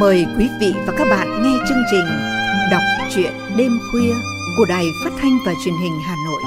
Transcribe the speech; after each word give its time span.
Mời 0.00 0.26
quý 0.38 0.48
vị 0.60 0.72
và 0.86 0.94
các 0.98 1.04
bạn 1.10 1.42
nghe 1.42 1.58
chương 1.68 1.82
trình 1.90 2.04
Đọc 2.70 2.82
truyện 3.14 3.32
đêm 3.56 3.78
khuya 3.90 4.14
của 4.56 4.64
Đài 4.68 4.84
Phát 5.04 5.10
thanh 5.18 5.38
và 5.46 5.54
Truyền 5.64 5.74
hình 5.82 6.00
Hà 6.04 6.16
Nội. 6.26 6.42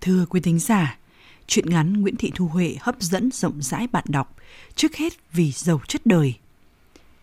Thưa 0.00 0.26
quý 0.30 0.40
thính 0.40 0.58
giả, 0.58 0.98
truyện 1.46 1.70
ngắn 1.70 2.00
Nguyễn 2.00 2.16
Thị 2.16 2.32
Thu 2.34 2.46
Huệ 2.46 2.76
hấp 2.80 3.00
dẫn 3.00 3.30
rộng 3.32 3.62
rãi 3.62 3.86
bạn 3.86 4.04
đọc, 4.08 4.36
trước 4.74 4.96
hết 4.96 5.12
vì 5.32 5.52
giàu 5.52 5.80
chất 5.88 6.06
đời. 6.06 6.34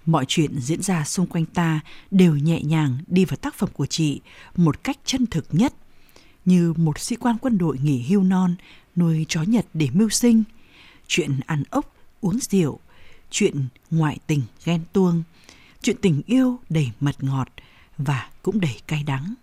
Mọi 0.06 0.26
chuyện 0.28 0.60
diễn 0.60 0.82
ra 0.82 1.04
xung 1.04 1.28
quanh 1.28 1.46
ta 1.46 1.80
đều 2.12 2.36
nhẹ 2.36 2.62
nhàng 2.62 2.98
đi 3.08 3.26
vào 3.26 3.38
tác 3.38 3.56
phẩm 3.56 3.70
của 3.74 3.86
chị 3.86 4.22
một 4.56 4.84
cách 4.84 4.98
chân 5.06 5.26
thực 5.26 5.46
nhất, 5.52 5.74
như 6.46 6.74
một 6.78 7.00
sĩ 7.00 7.16
quan 7.16 7.38
quân 7.42 7.58
đội 7.58 7.78
nghỉ 7.84 8.06
hưu 8.10 8.24
non 8.24 8.56
nuôi 8.96 9.26
chó 9.30 9.42
Nhật 9.42 9.66
để 9.74 9.90
mưu 9.94 10.10
sinh, 10.10 10.44
chuyện 11.08 11.40
ăn 11.46 11.64
ốc, 11.70 11.94
uống 12.22 12.40
rượu, 12.40 12.80
chuyện 13.30 13.68
ngoại 13.92 14.18
tình 14.28 14.42
ghen 14.66 14.82
tuông, 14.94 15.24
chuyện 15.82 15.98
tình 16.02 16.22
yêu 16.26 16.60
đầy 16.70 16.92
mật 17.00 17.24
ngọt 17.24 17.48
và 17.98 18.30
cũng 18.44 18.60
đầy 18.60 18.80
cay 18.88 19.04
đắng. 19.04 19.34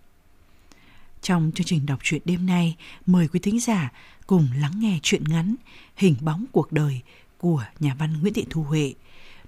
Trong 1.21 1.51
chương 1.55 1.67
trình 1.67 1.85
đọc 1.85 1.99
truyện 2.03 2.21
đêm 2.25 2.45
nay, 2.45 2.75
mời 3.05 3.27
quý 3.27 3.39
thính 3.39 3.59
giả 3.59 3.91
cùng 4.27 4.47
lắng 4.57 4.79
nghe 4.79 4.99
truyện 5.03 5.23
ngắn 5.27 5.55
Hình 5.95 6.15
bóng 6.21 6.45
cuộc 6.51 6.71
đời 6.71 7.01
của 7.37 7.63
nhà 7.79 7.95
văn 7.99 8.21
Nguyễn 8.21 8.33
Thị 8.33 8.45
Thu 8.49 8.63
Huệ, 8.63 8.93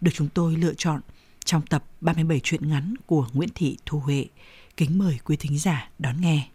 được 0.02 0.12
chúng 0.14 0.30
tôi 0.30 0.56
lựa 0.56 0.74
chọn 0.74 1.02
trong 1.46 1.62
tập 1.66 1.84
37 2.02 2.40
truyện 2.40 2.70
ngắn 2.70 2.94
của 3.06 3.28
Nguyễn 3.34 3.50
Thị 3.56 3.78
Thu 3.86 4.00
Huệ. 4.00 4.26
Kính 4.78 4.98
mời 4.98 5.20
quý 5.26 5.38
thính 5.38 5.60
giả 5.60 5.90
đón 6.00 6.22
nghe. 6.22 6.48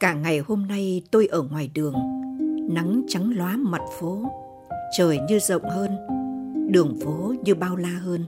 Cả 0.00 0.12
ngày 0.12 0.38
hôm 0.38 0.66
nay 0.68 1.02
tôi 1.10 1.26
ở 1.26 1.42
ngoài 1.42 1.70
đường, 1.74 1.94
nắng 2.70 3.02
trắng 3.08 3.32
lóa 3.36 3.56
mặt 3.56 3.82
phố, 3.98 4.22
trời 4.98 5.18
như 5.28 5.38
rộng 5.38 5.62
hơn, 5.62 5.90
đường 6.70 6.96
phố 7.04 7.34
như 7.44 7.54
bao 7.54 7.76
la 7.76 7.98
hơn. 8.02 8.24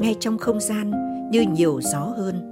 Ngay 0.00 0.16
trong 0.20 0.38
không 0.38 0.60
gian 0.60 0.90
như 1.30 1.44
nhiều 1.52 1.80
gió 1.80 2.00
hơn. 2.00 2.50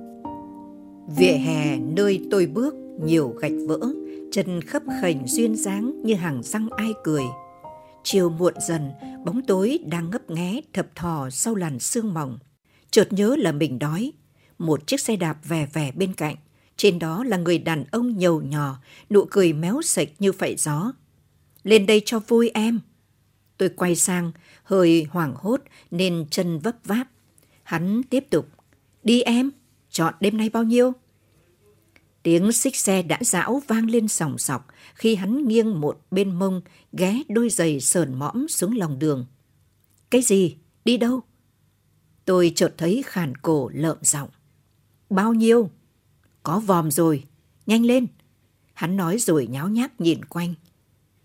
Vỉa 1.16 1.32
hè 1.32 1.76
nơi 1.78 2.26
tôi 2.30 2.46
bước 2.46 2.74
nhiều 3.04 3.34
gạch 3.40 3.52
vỡ, 3.68 3.80
chân 4.32 4.60
khấp 4.60 4.82
khềnh 5.00 5.26
duyên 5.26 5.56
dáng 5.56 6.02
như 6.02 6.14
hàng 6.14 6.42
răng 6.42 6.68
ai 6.70 6.92
cười. 7.04 7.22
Chiều 8.04 8.30
muộn 8.30 8.54
dần, 8.60 8.90
bóng 9.24 9.42
tối 9.46 9.78
đang 9.86 10.10
ngấp 10.10 10.30
nghé 10.30 10.60
thập 10.72 10.86
thò 10.94 11.30
sau 11.30 11.54
làn 11.54 11.78
sương 11.78 12.14
mỏng. 12.14 12.38
Chợt 12.90 13.12
nhớ 13.12 13.36
là 13.38 13.52
mình 13.52 13.78
đói. 13.78 14.12
Một 14.58 14.86
chiếc 14.86 15.00
xe 15.00 15.16
đạp 15.16 15.38
vẻ 15.44 15.66
vẻ 15.72 15.92
bên 15.92 16.14
cạnh. 16.14 16.36
Trên 16.76 16.98
đó 16.98 17.24
là 17.24 17.36
người 17.36 17.58
đàn 17.58 17.84
ông 17.90 18.18
nhầu 18.18 18.42
nhò, 18.42 18.78
nụ 19.10 19.24
cười 19.30 19.52
méo 19.52 19.82
sạch 19.82 20.08
như 20.18 20.32
phẩy 20.32 20.56
gió. 20.56 20.92
Lên 21.62 21.86
đây 21.86 22.02
cho 22.04 22.18
vui 22.18 22.50
em. 22.54 22.80
Tôi 23.58 23.68
quay 23.68 23.96
sang, 23.96 24.32
hơi 24.64 25.06
hoảng 25.10 25.34
hốt 25.36 25.60
nên 25.90 26.26
chân 26.30 26.58
vấp 26.58 26.76
váp. 26.84 27.08
Hắn 27.62 28.02
tiếp 28.02 28.24
tục. 28.30 28.48
Đi 29.04 29.22
em, 29.22 29.50
chọn 29.90 30.14
đêm 30.20 30.36
nay 30.36 30.48
bao 30.48 30.62
nhiêu? 30.62 30.92
Tiếng 32.22 32.52
xích 32.52 32.76
xe 32.76 33.02
đã 33.02 33.18
dão 33.20 33.62
vang 33.68 33.90
lên 33.90 34.08
sòng 34.08 34.38
sọc 34.38 34.66
khi 34.94 35.14
hắn 35.14 35.48
nghiêng 35.48 35.80
một 35.80 36.00
bên 36.10 36.38
mông 36.38 36.60
ghé 36.92 37.22
đôi 37.28 37.48
giày 37.50 37.80
sờn 37.80 38.14
mõm 38.14 38.48
xuống 38.48 38.76
lòng 38.76 38.98
đường. 38.98 39.26
Cái 40.10 40.22
gì? 40.22 40.56
Đi 40.84 40.96
đâu? 40.96 41.20
Tôi 42.24 42.52
chợt 42.54 42.74
thấy 42.78 43.02
khàn 43.06 43.36
cổ 43.36 43.70
lợm 43.74 43.96
giọng. 44.02 44.28
Bao 45.10 45.34
nhiêu? 45.34 45.70
Có 46.42 46.60
vòm 46.60 46.90
rồi, 46.90 47.24
nhanh 47.66 47.84
lên. 47.84 48.06
Hắn 48.74 48.96
nói 48.96 49.18
rồi 49.18 49.46
nháo 49.46 49.68
nhác 49.68 50.00
nhìn 50.00 50.24
quanh. 50.24 50.54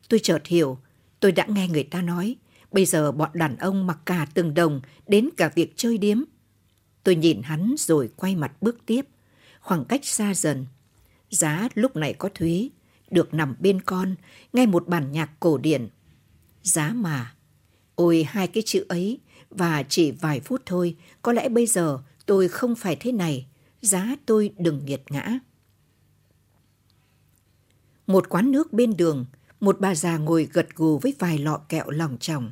Tôi 0.10 0.20
chợt 0.20 0.48
hiểu, 0.48 0.78
tôi 1.20 1.32
đã 1.32 1.46
nghe 1.50 1.68
người 1.68 1.84
ta 1.84 2.02
nói, 2.02 2.36
bây 2.72 2.86
giờ 2.86 3.12
bọn 3.12 3.30
đàn 3.34 3.58
ông 3.58 3.88
mặc 3.88 4.00
cả 4.06 4.28
từng 4.34 4.54
đồng 4.54 4.82
đến 5.08 5.30
cả 5.38 5.52
việc 5.56 5.74
chơi 5.76 5.98
điếm. 5.98 6.18
Tôi 7.04 7.16
nhìn 7.16 7.42
hắn 7.44 7.76
rồi 7.78 8.10
quay 8.16 8.36
mặt 8.36 8.62
bước 8.62 8.78
tiếp, 8.86 9.08
khoảng 9.60 9.86
cách 9.86 10.06
xa 10.06 10.34
dần. 10.34 10.66
Giá 11.30 11.70
lúc 11.74 11.96
này 11.96 12.14
có 12.14 12.30
Thúy, 12.36 12.72
được 13.12 13.34
nằm 13.34 13.56
bên 13.60 13.82
con, 13.82 14.16
nghe 14.54 14.66
một 14.66 14.88
bản 14.88 15.12
nhạc 15.12 15.32
cổ 15.40 15.58
điển. 15.58 15.90
Giá 16.64 16.94
mà, 16.94 17.36
ôi 17.96 18.28
hai 18.30 18.48
cái 18.48 18.64
chữ 18.66 18.86
ấy, 18.90 19.20
và 19.50 19.84
chỉ 19.84 20.12
vài 20.12 20.40
phút 20.40 20.62
thôi, 20.66 20.96
có 21.22 21.34
lẽ 21.34 21.50
bây 21.50 21.66
giờ 21.66 22.00
tôi 22.26 22.48
không 22.48 22.76
phải 22.76 22.96
thế 22.96 23.12
này, 23.12 23.48
giá 23.82 24.16
tôi 24.26 24.54
đừng 24.58 24.86
nghiệt 24.86 25.02
ngã. 25.10 25.40
Một 28.08 28.30
quán 28.30 28.52
nước 28.52 28.74
bên 28.74 28.98
đường, 28.98 29.26
một 29.60 29.80
bà 29.80 29.96
già 29.96 30.18
ngồi 30.18 30.50
gật 30.54 30.68
gù 30.76 30.98
với 30.98 31.14
vài 31.20 31.38
lọ 31.38 31.58
kẹo 31.70 31.90
lòng 31.90 32.18
tròng, 32.20 32.52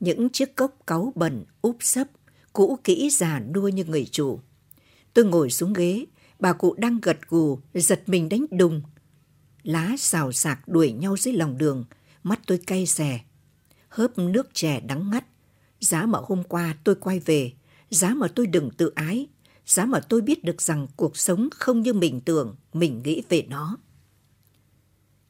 những 0.00 0.28
chiếc 0.28 0.56
cốc 0.56 0.76
cáu 0.86 1.12
bẩn 1.14 1.44
úp 1.62 1.76
sấp, 1.80 2.08
cũ 2.52 2.78
kỹ 2.84 3.10
già 3.10 3.38
đua 3.38 3.68
như 3.68 3.84
người 3.84 4.08
chủ. 4.10 4.40
Tôi 5.14 5.24
ngồi 5.24 5.50
xuống 5.50 5.72
ghế, 5.72 6.04
bà 6.42 6.52
cụ 6.52 6.74
đang 6.78 7.00
gật 7.02 7.18
gù, 7.28 7.58
giật 7.74 8.02
mình 8.06 8.28
đánh 8.28 8.46
đùng. 8.50 8.82
Lá 9.62 9.94
xào 9.98 10.32
xạc 10.32 10.68
đuổi 10.68 10.92
nhau 10.92 11.16
dưới 11.16 11.34
lòng 11.34 11.58
đường, 11.58 11.84
mắt 12.22 12.40
tôi 12.46 12.58
cay 12.66 12.86
xè. 12.86 13.20
Hớp 13.88 14.18
nước 14.18 14.54
chè 14.54 14.80
đắng 14.80 15.10
ngắt. 15.10 15.24
Giá 15.80 16.06
mà 16.06 16.18
hôm 16.22 16.42
qua 16.42 16.76
tôi 16.84 16.94
quay 16.94 17.18
về, 17.18 17.52
giá 17.90 18.14
mà 18.14 18.28
tôi 18.28 18.46
đừng 18.46 18.70
tự 18.70 18.92
ái, 18.94 19.28
giá 19.66 19.84
mà 19.84 20.00
tôi 20.00 20.20
biết 20.20 20.44
được 20.44 20.62
rằng 20.62 20.86
cuộc 20.96 21.16
sống 21.16 21.48
không 21.52 21.80
như 21.80 21.92
mình 21.92 22.20
tưởng, 22.20 22.56
mình 22.72 23.02
nghĩ 23.04 23.22
về 23.28 23.46
nó. 23.48 23.78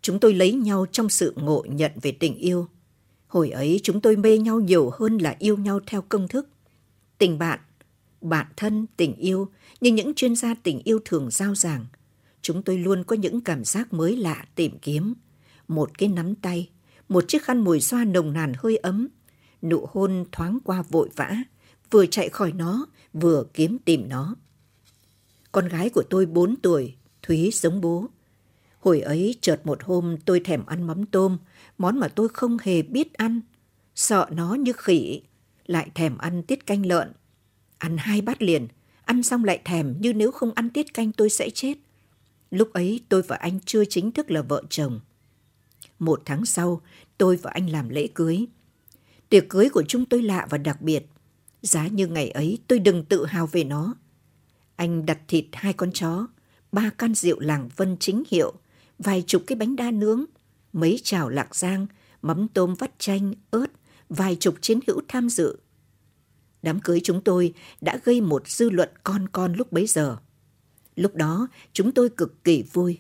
Chúng 0.03 0.21
tôi 0.21 0.35
lấy 0.35 0.53
nhau 0.53 0.87
trong 0.93 1.09
sự 1.09 1.35
ngộ 1.37 1.65
nhận 1.69 1.93
về 2.03 2.13
tình 2.13 2.35
yêu. 2.35 2.69
Hồi 3.27 3.51
ấy 3.51 3.81
chúng 3.83 4.01
tôi 4.01 4.17
mê 4.17 4.39
nhau 4.39 4.61
nhiều 4.61 4.91
hơn 4.99 5.19
là 5.19 5.37
yêu 5.39 5.57
nhau 5.57 5.81
theo 5.87 6.03
công 6.03 6.29
thức. 6.29 6.49
Tình 7.19 7.39
bạn, 7.39 7.61
bạn 8.23 8.47
thân, 8.57 8.87
tình 8.97 9.15
yêu, 9.15 9.49
như 9.81 9.93
những 9.93 10.15
chuyên 10.15 10.37
gia 10.37 10.55
tình 10.55 10.81
yêu 10.85 10.99
thường 11.05 11.31
giao 11.31 11.55
giảng. 11.55 11.87
Chúng 12.43 12.63
tôi 12.63 12.79
luôn 12.79 13.05
có 13.05 13.17
những 13.17 13.41
cảm 13.41 13.65
giác 13.65 13.93
mới 13.93 14.17
lạ 14.17 14.45
tìm 14.55 14.79
kiếm. 14.83 15.15
Một 15.69 15.99
cái 15.99 16.09
nắm 16.09 16.35
tay, 16.35 16.71
một 17.09 17.25
chiếc 17.29 17.43
khăn 17.43 17.65
mùi 17.65 17.81
xoa 17.81 18.05
nồng 18.05 18.33
nàn 18.33 18.53
hơi 18.59 18.77
ấm, 18.77 19.09
nụ 19.63 19.87
hôn 19.93 20.25
thoáng 20.33 20.59
qua 20.65 20.83
vội 20.83 21.09
vã, 21.17 21.37
vừa 21.91 22.07
chạy 22.07 22.29
khỏi 22.29 22.53
nó, 22.53 22.87
vừa 23.13 23.45
kiếm 23.55 23.79
tìm 23.79 24.09
nó. 24.09 24.35
Con 25.53 25.69
gái 25.69 25.91
của 25.91 26.03
tôi 26.11 26.27
4 26.27 26.57
tuổi, 26.57 26.95
Thúy 27.23 27.51
giống 27.53 27.81
bố. 27.81 28.09
Hồi 28.81 29.01
ấy 29.01 29.35
chợt 29.41 29.61
một 29.65 29.83
hôm 29.83 30.17
tôi 30.25 30.41
thèm 30.41 30.67
ăn 30.67 30.87
mắm 30.87 31.07
tôm, 31.07 31.39
món 31.79 32.01
mà 32.01 32.09
tôi 32.09 32.29
không 32.29 32.57
hề 32.63 32.83
biết 32.83 33.15
ăn. 33.15 33.41
Sợ 33.95 34.27
nó 34.31 34.55
như 34.55 34.73
khỉ, 34.77 35.23
lại 35.67 35.91
thèm 35.95 36.19
ăn 36.19 36.43
tiết 36.43 36.67
canh 36.67 36.87
lợn. 36.87 37.13
Ăn 37.83 37.97
hai 37.97 38.21
bát 38.21 38.43
liền, 38.43 38.69
ăn 39.05 39.23
xong 39.23 39.45
lại 39.45 39.61
thèm 39.65 39.95
như 40.01 40.13
nếu 40.13 40.31
không 40.31 40.53
ăn 40.55 40.71
tiết 40.71 40.95
canh 40.95 41.13
tôi 41.13 41.31
sẽ 41.31 41.51
chết. 41.51 41.79
Lúc 42.51 42.73
ấy 42.73 43.01
tôi 43.09 43.23
và 43.23 43.37
anh 43.37 43.61
chưa 43.67 43.85
chính 43.85 44.13
thức 44.13 44.31
là 44.31 44.43
vợ 44.43 44.63
chồng. 44.71 45.01
Một 45.99 46.23
tháng 46.25 46.45
sau, 46.45 46.81
tôi 47.19 47.37
và 47.37 47.51
anh 47.51 47.71
làm 47.71 47.89
lễ 47.89 48.09
cưới. 48.15 48.47
Tiệc 49.29 49.49
cưới 49.49 49.69
của 49.69 49.83
chúng 49.89 50.07
tôi 50.07 50.23
lạ 50.23 50.47
và 50.51 50.59
đặc 50.59 50.83
biệt. 50.83 51.07
Giá 51.63 51.87
như 51.87 52.07
ngày 52.07 52.31
ấy 52.31 52.59
tôi 52.67 52.79
đừng 52.79 53.05
tự 53.05 53.27
hào 53.27 53.47
về 53.47 53.65
nó. 53.65 53.95
Anh 54.77 55.07
đặt 55.07 55.19
thịt 55.29 55.45
hai 55.53 55.73
con 55.73 55.93
chó, 55.93 56.27
ba 56.73 56.91
can 56.99 57.15
rượu 57.15 57.41
làng 57.41 57.69
vân 57.77 57.97
chính 58.01 58.23
hiệu, 58.31 58.53
vài 58.99 59.25
chục 59.27 59.43
cái 59.47 59.57
bánh 59.57 59.77
đa 59.77 59.91
nướng, 59.91 60.25
mấy 60.73 61.01
chảo 61.03 61.29
lạc 61.29 61.55
giang, 61.57 61.87
mắm 62.23 62.49
tôm 62.49 62.75
vắt 62.75 62.99
chanh, 62.99 63.35
ớt, 63.51 63.67
vài 64.09 64.37
chục 64.37 64.55
chiến 64.61 64.81
hữu 64.87 65.01
tham 65.09 65.29
dự. 65.29 65.57
Đám 66.63 66.81
cưới 66.81 67.01
chúng 67.05 67.21
tôi 67.21 67.55
đã 67.81 68.01
gây 68.05 68.21
một 68.21 68.49
dư 68.49 68.71
luận 68.71 68.89
con 69.05 69.29
con 69.29 69.53
lúc 69.53 69.73
bấy 69.73 69.87
giờ. 69.87 70.17
Lúc 70.97 71.15
đó, 71.15 71.49
chúng 71.73 71.93
tôi 71.93 72.09
cực 72.09 72.45
kỳ 72.45 72.63
vui. 72.73 72.99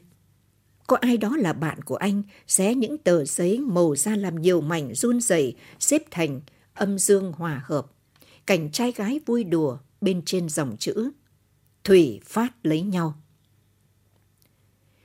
Có 0.86 0.96
ai 1.00 1.16
đó 1.16 1.36
là 1.36 1.52
bạn 1.52 1.82
của 1.82 1.96
anh 1.96 2.22
xé 2.46 2.74
những 2.74 2.98
tờ 2.98 3.24
giấy 3.24 3.60
màu 3.60 3.96
ra 3.96 4.16
làm 4.16 4.42
nhiều 4.42 4.60
mảnh 4.60 4.94
run 4.94 5.20
rẩy, 5.20 5.56
xếp 5.78 6.02
thành 6.10 6.40
âm 6.74 6.98
dương 6.98 7.32
hòa 7.32 7.62
hợp. 7.64 7.86
Cảnh 8.46 8.70
trai 8.70 8.92
gái 8.92 9.20
vui 9.26 9.44
đùa 9.44 9.78
bên 10.00 10.22
trên 10.24 10.48
dòng 10.48 10.76
chữ 10.76 11.10
Thủy 11.84 12.20
phát 12.24 12.52
lấy 12.62 12.82
nhau. 12.82 13.14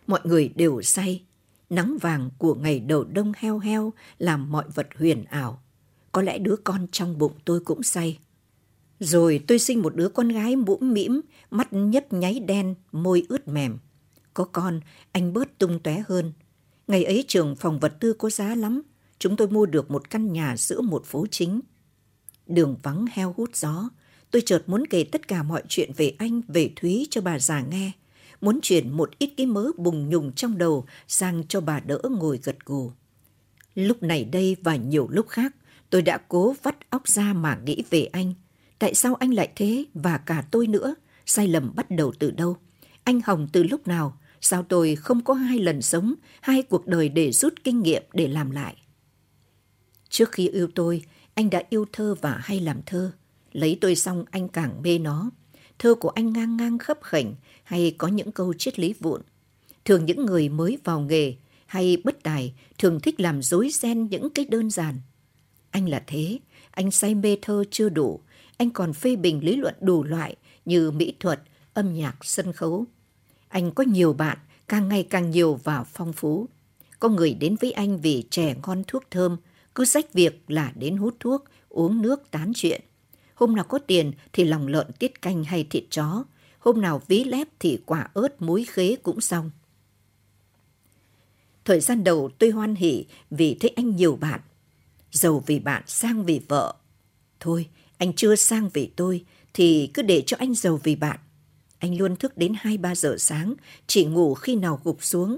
Mọi 0.07 0.19
người 0.23 0.49
đều 0.55 0.81
say. 0.81 1.23
Nắng 1.69 1.97
vàng 2.01 2.29
của 2.37 2.55
ngày 2.55 2.79
đầu 2.79 3.03
đông 3.03 3.31
heo 3.37 3.59
heo 3.59 3.93
làm 4.17 4.51
mọi 4.51 4.65
vật 4.73 4.87
huyền 4.95 5.23
ảo. 5.23 5.61
Có 6.11 6.21
lẽ 6.21 6.37
đứa 6.37 6.55
con 6.63 6.87
trong 6.91 7.17
bụng 7.17 7.33
tôi 7.45 7.59
cũng 7.59 7.83
say. 7.83 8.19
Rồi 8.99 9.43
tôi 9.47 9.59
sinh 9.59 9.81
một 9.81 9.95
đứa 9.95 10.09
con 10.09 10.29
gái 10.29 10.55
mũm 10.55 10.93
mĩm, 10.93 11.21
mắt 11.51 11.73
nhấp 11.73 12.13
nháy 12.13 12.39
đen, 12.39 12.75
môi 12.91 13.25
ướt 13.29 13.47
mềm. 13.47 13.77
Có 14.33 14.43
con, 14.43 14.79
anh 15.11 15.33
bớt 15.33 15.57
tung 15.57 15.79
tóe 15.79 16.03
hơn. 16.07 16.33
Ngày 16.87 17.03
ấy 17.03 17.25
trường 17.27 17.55
phòng 17.55 17.79
vật 17.79 17.93
tư 17.99 18.13
có 18.13 18.29
giá 18.29 18.55
lắm. 18.55 18.81
Chúng 19.19 19.35
tôi 19.35 19.47
mua 19.47 19.65
được 19.65 19.91
một 19.91 20.09
căn 20.09 20.33
nhà 20.33 20.57
giữa 20.57 20.81
một 20.81 21.05
phố 21.05 21.25
chính. 21.31 21.61
Đường 22.47 22.75
vắng 22.83 23.05
heo 23.11 23.33
hút 23.37 23.55
gió. 23.55 23.89
Tôi 24.31 24.41
chợt 24.45 24.63
muốn 24.67 24.83
kể 24.89 25.03
tất 25.03 25.27
cả 25.27 25.43
mọi 25.43 25.63
chuyện 25.67 25.91
về 25.97 26.15
anh, 26.17 26.41
về 26.47 26.71
Thúy 26.75 27.07
cho 27.09 27.21
bà 27.21 27.39
già 27.39 27.61
nghe. 27.61 27.91
Muốn 28.41 28.59
chuyển 28.61 28.89
một 28.89 29.09
ít 29.19 29.33
cái 29.37 29.45
mớ 29.45 29.71
bùng 29.77 30.09
nhùng 30.09 30.31
trong 30.31 30.57
đầu 30.57 30.85
sang 31.07 31.43
cho 31.47 31.61
bà 31.61 31.79
đỡ 31.79 31.99
ngồi 32.19 32.39
gật 32.43 32.65
gù. 32.65 32.91
Lúc 33.75 34.03
này 34.03 34.25
đây 34.25 34.55
và 34.63 34.75
nhiều 34.75 35.07
lúc 35.11 35.27
khác, 35.29 35.55
tôi 35.89 36.01
đã 36.01 36.17
cố 36.17 36.55
vắt 36.63 36.89
óc 36.89 37.07
ra 37.07 37.33
mà 37.33 37.59
nghĩ 37.65 37.83
về 37.89 38.05
anh. 38.05 38.33
Tại 38.79 38.93
sao 38.93 39.15
anh 39.15 39.33
lại 39.33 39.49
thế 39.55 39.85
và 39.93 40.17
cả 40.17 40.43
tôi 40.51 40.67
nữa? 40.67 40.95
Sai 41.25 41.47
lầm 41.47 41.75
bắt 41.75 41.91
đầu 41.91 42.13
từ 42.19 42.31
đâu? 42.31 42.57
Anh 43.03 43.21
hỏng 43.25 43.47
từ 43.51 43.63
lúc 43.63 43.87
nào? 43.87 44.17
Sao 44.41 44.63
tôi 44.63 44.95
không 44.95 45.23
có 45.23 45.33
hai 45.33 45.59
lần 45.59 45.81
sống, 45.81 46.13
hai 46.41 46.61
cuộc 46.61 46.87
đời 46.87 47.09
để 47.09 47.31
rút 47.31 47.53
kinh 47.63 47.81
nghiệm 47.81 48.03
để 48.13 48.27
làm 48.27 48.51
lại? 48.51 48.75
Trước 50.09 50.31
khi 50.31 50.49
yêu 50.49 50.67
tôi, 50.75 51.03
anh 51.33 51.49
đã 51.49 51.63
yêu 51.69 51.85
thơ 51.93 52.15
và 52.21 52.37
hay 52.43 52.59
làm 52.59 52.81
thơ. 52.85 53.11
Lấy 53.51 53.77
tôi 53.81 53.95
xong 53.95 54.25
anh 54.31 54.47
càng 54.47 54.81
mê 54.81 54.99
nó. 54.99 55.29
Thơ 55.79 55.95
của 55.95 56.09
anh 56.09 56.33
ngang 56.33 56.57
ngang 56.57 56.77
khấp 56.77 56.97
khảnh 57.01 57.35
hay 57.63 57.95
có 57.97 58.07
những 58.07 58.31
câu 58.31 58.53
triết 58.53 58.79
lý 58.79 58.93
vụn. 58.99 59.21
Thường 59.85 60.05
những 60.05 60.25
người 60.25 60.49
mới 60.49 60.77
vào 60.83 60.99
nghề 60.99 61.35
hay 61.65 61.97
bất 62.03 62.23
tài 62.23 62.53
thường 62.77 62.99
thích 62.99 63.19
làm 63.19 63.41
dối 63.41 63.69
ren 63.73 64.07
những 64.07 64.29
cái 64.29 64.45
đơn 64.45 64.69
giản. 64.69 64.99
Anh 65.71 65.89
là 65.89 66.03
thế, 66.07 66.39
anh 66.71 66.91
say 66.91 67.15
mê 67.15 67.37
thơ 67.41 67.63
chưa 67.71 67.89
đủ, 67.89 68.19
anh 68.57 68.69
còn 68.69 68.93
phê 68.93 69.15
bình 69.15 69.39
lý 69.43 69.55
luận 69.55 69.75
đủ 69.81 70.03
loại 70.03 70.35
như 70.65 70.91
mỹ 70.91 71.13
thuật, 71.19 71.41
âm 71.73 71.93
nhạc, 71.93 72.25
sân 72.25 72.53
khấu. 72.53 72.85
Anh 73.47 73.71
có 73.71 73.83
nhiều 73.83 74.13
bạn, 74.13 74.37
càng 74.67 74.87
ngày 74.87 75.03
càng 75.03 75.31
nhiều 75.31 75.59
và 75.63 75.83
phong 75.83 76.13
phú. 76.13 76.47
Có 76.99 77.09
người 77.09 77.33
đến 77.33 77.55
với 77.61 77.71
anh 77.71 77.97
vì 77.97 78.23
trẻ 78.29 78.55
ngon 78.67 78.83
thuốc 78.87 79.03
thơm, 79.11 79.37
cứ 79.75 79.85
sách 79.85 80.13
việc 80.13 80.43
là 80.47 80.71
đến 80.75 80.97
hút 80.97 81.15
thuốc, 81.19 81.43
uống 81.69 82.01
nước 82.01 82.31
tán 82.31 82.51
chuyện. 82.55 82.81
Hôm 83.35 83.55
nào 83.55 83.65
có 83.65 83.79
tiền 83.79 84.11
thì 84.33 84.43
lòng 84.43 84.67
lợn 84.67 84.87
tiết 84.99 85.21
canh 85.21 85.43
hay 85.43 85.63
thịt 85.63 85.83
chó, 85.89 86.23
hôm 86.59 86.81
nào 86.81 87.01
ví 87.07 87.23
lép 87.23 87.47
thì 87.59 87.79
quả 87.85 88.09
ớt 88.13 88.41
muối 88.41 88.65
khế 88.69 88.95
cũng 88.95 89.21
xong. 89.21 89.51
Thời 91.65 91.79
gian 91.79 92.03
đầu 92.03 92.29
tôi 92.39 92.49
hoan 92.49 92.75
hỉ 92.75 93.05
vì 93.31 93.57
thấy 93.59 93.71
anh 93.75 93.95
nhiều 93.95 94.15
bạn. 94.15 94.39
Giàu 95.11 95.43
vì 95.45 95.59
bạn, 95.59 95.83
sang 95.87 96.25
vì 96.25 96.41
vợ. 96.47 96.75
Thôi, 97.39 97.69
anh 97.97 98.13
chưa 98.13 98.35
sang 98.35 98.69
vì 98.73 98.91
tôi 98.95 99.25
thì 99.53 99.91
cứ 99.93 100.01
để 100.01 100.23
cho 100.25 100.37
anh 100.39 100.53
giàu 100.53 100.79
vì 100.83 100.95
bạn. 100.95 101.19
Anh 101.79 101.97
luôn 101.97 102.15
thức 102.15 102.37
đến 102.37 102.53
2-3 102.63 102.95
giờ 102.95 103.15
sáng, 103.19 103.53
chỉ 103.87 104.05
ngủ 104.05 104.33
khi 104.33 104.55
nào 104.55 104.81
gục 104.83 105.03
xuống. 105.03 105.37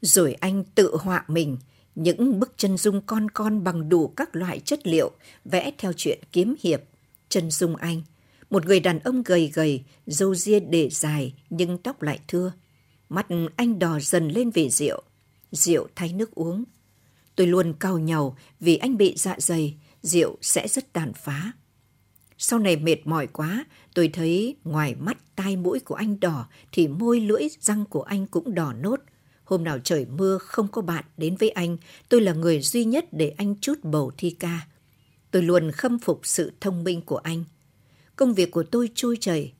Rồi 0.00 0.34
anh 0.34 0.64
tự 0.74 0.96
họa 0.96 1.24
mình, 1.28 1.56
những 1.94 2.40
bức 2.40 2.52
chân 2.56 2.76
dung 2.76 3.00
con 3.06 3.30
con 3.30 3.64
bằng 3.64 3.88
đủ 3.88 4.08
các 4.16 4.36
loại 4.36 4.60
chất 4.60 4.86
liệu, 4.86 5.10
vẽ 5.44 5.72
theo 5.78 5.92
chuyện 5.96 6.18
kiếm 6.32 6.54
hiệp. 6.62 6.82
Chân 7.28 7.50
dung 7.50 7.76
anh, 7.76 8.02
một 8.50 8.66
người 8.66 8.80
đàn 8.80 8.98
ông 8.98 9.22
gầy 9.22 9.50
gầy, 9.54 9.82
râu 10.06 10.34
ria 10.34 10.60
để 10.60 10.88
dài 10.90 11.34
nhưng 11.50 11.78
tóc 11.78 12.02
lại 12.02 12.20
thưa. 12.28 12.52
Mắt 13.08 13.26
anh 13.56 13.78
đỏ 13.78 13.98
dần 14.00 14.28
lên 14.28 14.50
vì 14.50 14.70
rượu, 14.70 15.02
rượu 15.52 15.88
thay 15.94 16.12
nước 16.12 16.34
uống. 16.34 16.64
Tôi 17.36 17.46
luôn 17.46 17.72
cau 17.72 17.98
nhàu 17.98 18.36
vì 18.60 18.76
anh 18.76 18.96
bị 18.96 19.14
dạ 19.16 19.36
dày, 19.38 19.74
rượu 20.02 20.36
sẽ 20.40 20.68
rất 20.68 20.92
tàn 20.92 21.12
phá. 21.12 21.52
Sau 22.38 22.58
này 22.58 22.76
mệt 22.76 23.06
mỏi 23.06 23.26
quá, 23.26 23.64
tôi 23.94 24.08
thấy 24.08 24.56
ngoài 24.64 24.94
mắt 24.94 25.18
tai 25.36 25.56
mũi 25.56 25.80
của 25.80 25.94
anh 25.94 26.20
đỏ 26.20 26.48
thì 26.72 26.88
môi 26.88 27.20
lưỡi 27.20 27.42
răng 27.60 27.84
của 27.84 28.02
anh 28.02 28.26
cũng 28.26 28.54
đỏ 28.54 28.72
nốt. 28.72 29.00
Hôm 29.44 29.64
nào 29.64 29.78
trời 29.78 30.06
mưa 30.06 30.38
không 30.38 30.68
có 30.68 30.82
bạn 30.82 31.04
đến 31.16 31.36
với 31.36 31.50
anh, 31.50 31.76
tôi 32.08 32.20
là 32.20 32.32
người 32.32 32.60
duy 32.60 32.84
nhất 32.84 33.04
để 33.12 33.34
anh 33.36 33.54
chút 33.60 33.78
bầu 33.82 34.12
thi 34.16 34.30
ca. 34.30 34.66
Tôi 35.30 35.42
luôn 35.42 35.70
khâm 35.70 35.98
phục 35.98 36.20
sự 36.24 36.52
thông 36.60 36.84
minh 36.84 37.02
của 37.02 37.16
anh. 37.16 37.44
Công 38.16 38.34
việc 38.34 38.50
của 38.50 38.62
tôi 38.62 38.90
trôi 38.94 39.16
chảy. 39.20 39.52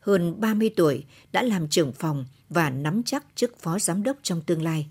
Hơn 0.00 0.40
30 0.40 0.70
tuổi 0.76 1.04
đã 1.32 1.42
làm 1.42 1.68
trưởng 1.68 1.92
phòng 1.92 2.24
và 2.48 2.70
nắm 2.70 3.02
chắc 3.02 3.24
chức 3.34 3.58
phó 3.58 3.78
giám 3.78 4.02
đốc 4.02 4.16
trong 4.22 4.42
tương 4.42 4.62
lai. 4.62 4.86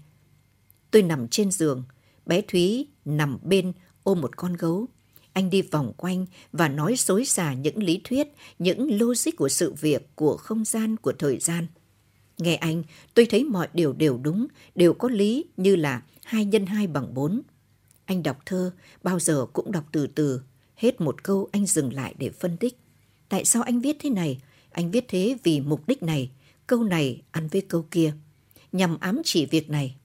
Tôi 0.91 1.01
nằm 1.01 1.27
trên 1.27 1.51
giường, 1.51 1.83
bé 2.25 2.41
Thúy 2.41 2.87
nằm 3.05 3.37
bên 3.43 3.73
ôm 4.03 4.21
một 4.21 4.37
con 4.37 4.53
gấu. 4.53 4.87
Anh 5.33 5.49
đi 5.49 5.61
vòng 5.61 5.93
quanh 5.97 6.25
và 6.51 6.67
nói 6.67 6.95
xối 6.97 7.25
xả 7.25 7.53
những 7.53 7.83
lý 7.83 8.01
thuyết, 8.03 8.27
những 8.59 8.99
logic 9.01 9.31
của 9.37 9.49
sự 9.49 9.73
việc, 9.73 10.15
của 10.15 10.37
không 10.37 10.65
gian, 10.65 10.97
của 10.97 11.13
thời 11.19 11.39
gian. 11.39 11.67
Nghe 12.37 12.55
anh, 12.55 12.83
tôi 13.13 13.25
thấy 13.25 13.43
mọi 13.43 13.67
điều 13.73 13.93
đều 13.93 14.17
đúng, 14.17 14.47
đều 14.75 14.93
có 14.93 15.09
lý 15.09 15.45
như 15.57 15.75
là 15.75 16.01
hai 16.23 16.45
nhân 16.45 16.65
hai 16.65 16.87
bằng 16.87 17.13
bốn. 17.13 17.41
Anh 18.05 18.23
đọc 18.23 18.37
thơ, 18.45 18.71
bao 19.03 19.19
giờ 19.19 19.45
cũng 19.53 19.71
đọc 19.71 19.83
từ 19.91 20.07
từ. 20.07 20.41
Hết 20.75 21.01
một 21.01 21.23
câu 21.23 21.49
anh 21.51 21.65
dừng 21.65 21.93
lại 21.93 22.15
để 22.17 22.29
phân 22.29 22.57
tích. 22.57 22.77
Tại 23.29 23.45
sao 23.45 23.63
anh 23.63 23.79
viết 23.79 23.97
thế 23.99 24.09
này? 24.09 24.41
Anh 24.71 24.91
viết 24.91 25.05
thế 25.07 25.37
vì 25.43 25.61
mục 25.61 25.87
đích 25.87 26.03
này. 26.03 26.31
Câu 26.67 26.83
này 26.83 27.21
ăn 27.31 27.47
với 27.47 27.61
câu 27.61 27.85
kia. 27.91 28.13
Nhằm 28.71 28.99
ám 28.99 29.21
chỉ 29.25 29.45
việc 29.45 29.69
này. 29.69 29.95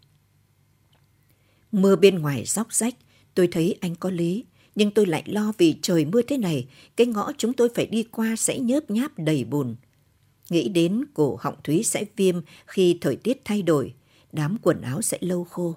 Mưa 1.73 1.97
bên 1.97 2.19
ngoài 2.19 2.45
róc 2.47 2.73
rách, 2.73 2.95
tôi 3.37 3.47
thấy 3.47 3.79
anh 3.81 3.95
có 3.95 4.11
lý 4.11 4.45
nhưng 4.77 4.91
tôi 4.91 5.07
lại 5.07 5.23
lo 5.27 5.53
vì 5.59 5.79
trời 5.83 6.05
mưa 6.05 6.23
thế 6.23 6.39
này, 6.39 6.67
cái 6.97 7.07
ngõ 7.07 7.33
chúng 7.39 7.53
tôi 7.53 7.69
phải 7.75 7.87
đi 7.87 8.03
qua 8.03 8.37
sẽ 8.37 8.59
nhớp 8.59 8.91
nháp 8.91 9.19
đầy 9.19 9.45
bùn. 9.45 9.77
Nghĩ 10.51 10.69
đến 10.69 11.05
cổ 11.15 11.39
họng 11.41 11.57
Thúy 11.65 11.83
sẽ 11.83 12.05
viêm 12.17 12.41
khi 12.67 12.99
thời 13.01 13.17
tiết 13.17 13.41
thay 13.45 13.63
đổi, 13.63 13.95
đám 14.33 14.57
quần 14.63 14.81
áo 14.81 15.03
sẽ 15.03 15.19
lâu 15.21 15.45
khô. 15.45 15.77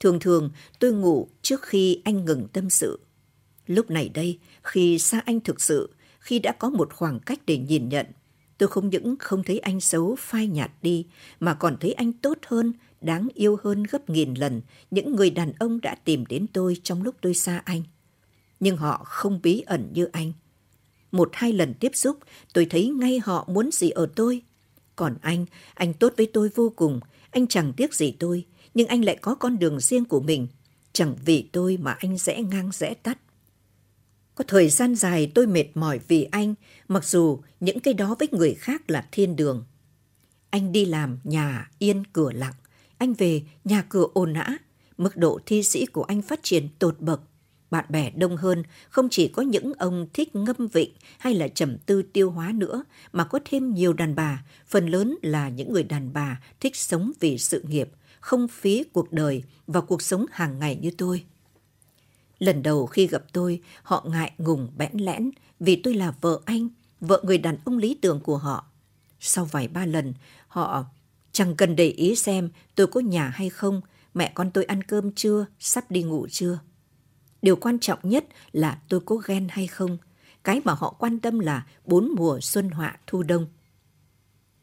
Thường 0.00 0.20
thường 0.20 0.50
tôi 0.78 0.92
ngủ 0.92 1.28
trước 1.42 1.62
khi 1.62 2.00
anh 2.04 2.24
ngừng 2.24 2.48
tâm 2.52 2.70
sự. 2.70 3.00
Lúc 3.66 3.90
này 3.90 4.08
đây, 4.08 4.38
khi 4.62 4.98
xa 4.98 5.22
anh 5.26 5.40
thực 5.40 5.60
sự, 5.60 5.90
khi 6.20 6.38
đã 6.38 6.52
có 6.52 6.70
một 6.70 6.92
khoảng 6.92 7.20
cách 7.20 7.40
để 7.46 7.58
nhìn 7.58 7.88
nhận, 7.88 8.06
tôi 8.58 8.68
không 8.68 8.90
những 8.90 9.16
không 9.18 9.42
thấy 9.42 9.58
anh 9.58 9.80
xấu 9.80 10.16
phai 10.18 10.46
nhạt 10.46 10.70
đi, 10.82 11.06
mà 11.40 11.54
còn 11.54 11.76
thấy 11.80 11.92
anh 11.92 12.12
tốt 12.12 12.38
hơn, 12.46 12.72
đáng 13.00 13.28
yêu 13.34 13.58
hơn 13.64 13.84
gấp 13.90 14.10
nghìn 14.10 14.34
lần 14.34 14.60
những 14.90 15.16
người 15.16 15.30
đàn 15.30 15.52
ông 15.58 15.80
đã 15.80 15.94
tìm 16.04 16.26
đến 16.26 16.46
tôi 16.52 16.76
trong 16.82 17.02
lúc 17.02 17.14
tôi 17.20 17.34
xa 17.34 17.62
anh 17.64 17.82
nhưng 18.60 18.76
họ 18.76 19.04
không 19.04 19.40
bí 19.42 19.60
ẩn 19.60 19.90
như 19.92 20.04
anh. 20.04 20.32
Một 21.12 21.30
hai 21.32 21.52
lần 21.52 21.74
tiếp 21.74 21.90
xúc, 21.94 22.18
tôi 22.52 22.66
thấy 22.70 22.88
ngay 22.88 23.20
họ 23.24 23.44
muốn 23.48 23.70
gì 23.72 23.90
ở 23.90 24.06
tôi. 24.16 24.42
Còn 24.96 25.16
anh, 25.22 25.46
anh 25.74 25.94
tốt 25.94 26.12
với 26.16 26.30
tôi 26.32 26.50
vô 26.54 26.72
cùng, 26.76 27.00
anh 27.30 27.46
chẳng 27.46 27.72
tiếc 27.76 27.94
gì 27.94 28.16
tôi, 28.18 28.46
nhưng 28.74 28.86
anh 28.86 29.04
lại 29.04 29.18
có 29.20 29.34
con 29.34 29.58
đường 29.58 29.80
riêng 29.80 30.04
của 30.04 30.20
mình. 30.20 30.46
Chẳng 30.92 31.16
vì 31.24 31.48
tôi 31.52 31.76
mà 31.76 31.92
anh 31.92 32.18
rẽ 32.18 32.42
ngang 32.42 32.70
rẽ 32.72 32.94
tắt. 32.94 33.18
Có 34.34 34.44
thời 34.48 34.68
gian 34.68 34.94
dài 34.94 35.32
tôi 35.34 35.46
mệt 35.46 35.66
mỏi 35.74 36.00
vì 36.08 36.24
anh, 36.24 36.54
mặc 36.88 37.04
dù 37.04 37.40
những 37.60 37.80
cái 37.80 37.94
đó 37.94 38.16
với 38.18 38.28
người 38.32 38.54
khác 38.54 38.90
là 38.90 39.08
thiên 39.12 39.36
đường. 39.36 39.64
Anh 40.50 40.72
đi 40.72 40.84
làm 40.84 41.18
nhà 41.24 41.70
yên 41.78 42.02
cửa 42.12 42.32
lặng, 42.32 42.54
anh 42.98 43.14
về 43.14 43.42
nhà 43.64 43.82
cửa 43.88 44.06
ồn 44.14 44.32
ã, 44.32 44.58
mức 44.98 45.16
độ 45.16 45.40
thi 45.46 45.62
sĩ 45.62 45.86
của 45.86 46.02
anh 46.02 46.22
phát 46.22 46.40
triển 46.42 46.68
tột 46.78 47.00
bậc. 47.00 47.20
Bạn 47.70 47.84
bè 47.88 48.10
đông 48.10 48.36
hơn, 48.36 48.62
không 48.88 49.08
chỉ 49.10 49.28
có 49.28 49.42
những 49.42 49.72
ông 49.72 50.06
thích 50.12 50.36
ngâm 50.36 50.68
vịnh 50.72 50.90
hay 51.18 51.34
là 51.34 51.48
trầm 51.48 51.78
tư 51.78 52.02
tiêu 52.02 52.30
hóa 52.30 52.52
nữa, 52.54 52.84
mà 53.12 53.24
có 53.24 53.38
thêm 53.44 53.74
nhiều 53.74 53.92
đàn 53.92 54.14
bà, 54.14 54.44
phần 54.66 54.86
lớn 54.86 55.18
là 55.22 55.48
những 55.48 55.72
người 55.72 55.82
đàn 55.82 56.12
bà 56.12 56.40
thích 56.60 56.76
sống 56.76 57.12
vì 57.20 57.38
sự 57.38 57.64
nghiệp, 57.68 57.90
không 58.20 58.48
phí 58.48 58.84
cuộc 58.92 59.12
đời 59.12 59.42
và 59.66 59.80
cuộc 59.80 60.02
sống 60.02 60.26
hàng 60.30 60.58
ngày 60.58 60.76
như 60.82 60.90
tôi. 60.98 61.24
Lần 62.38 62.62
đầu 62.62 62.86
khi 62.86 63.06
gặp 63.06 63.22
tôi, 63.32 63.60
họ 63.82 64.06
ngại 64.08 64.32
ngùng 64.38 64.68
bẽn 64.76 64.92
lẽn 64.92 65.30
vì 65.60 65.76
tôi 65.76 65.94
là 65.94 66.14
vợ 66.20 66.40
anh, 66.44 66.68
vợ 67.00 67.22
người 67.24 67.38
đàn 67.38 67.56
ông 67.64 67.78
lý 67.78 67.94
tưởng 67.94 68.20
của 68.20 68.36
họ. 68.36 68.66
Sau 69.20 69.44
vài 69.44 69.68
ba 69.68 69.86
lần, 69.86 70.14
họ 70.48 70.84
chẳng 71.36 71.56
cần 71.56 71.76
để 71.76 71.88
ý 71.88 72.16
xem 72.16 72.48
tôi 72.74 72.86
có 72.86 73.00
nhà 73.00 73.28
hay 73.28 73.50
không, 73.50 73.80
mẹ 74.14 74.32
con 74.34 74.50
tôi 74.50 74.64
ăn 74.64 74.82
cơm 74.82 75.12
chưa, 75.12 75.46
sắp 75.58 75.90
đi 75.90 76.02
ngủ 76.02 76.26
chưa. 76.30 76.58
Điều 77.42 77.56
quan 77.56 77.78
trọng 77.78 77.98
nhất 78.02 78.24
là 78.52 78.78
tôi 78.88 79.00
có 79.00 79.16
ghen 79.16 79.46
hay 79.50 79.66
không. 79.66 79.98
Cái 80.44 80.60
mà 80.64 80.74
họ 80.74 80.96
quan 80.98 81.18
tâm 81.18 81.38
là 81.38 81.66
bốn 81.84 82.10
mùa 82.16 82.40
xuân 82.40 82.70
họa 82.70 82.96
thu 83.06 83.22
đông. 83.22 83.46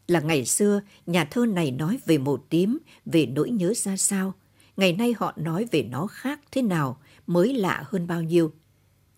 Là 0.07 0.19
ngày 0.19 0.45
xưa, 0.45 0.81
nhà 1.05 1.25
thơ 1.25 1.45
này 1.45 1.71
nói 1.71 1.99
về 2.05 2.17
màu 2.17 2.37
tím, 2.37 2.77
về 3.05 3.25
nỗi 3.25 3.51
nhớ 3.51 3.73
ra 3.75 3.97
sao. 3.97 4.33
Ngày 4.77 4.93
nay 4.93 5.15
họ 5.17 5.33
nói 5.35 5.65
về 5.71 5.83
nó 5.83 6.07
khác 6.07 6.39
thế 6.51 6.61
nào, 6.61 7.01
mới 7.27 7.53
lạ 7.53 7.83
hơn 7.85 8.07
bao 8.07 8.21
nhiêu. 8.21 8.51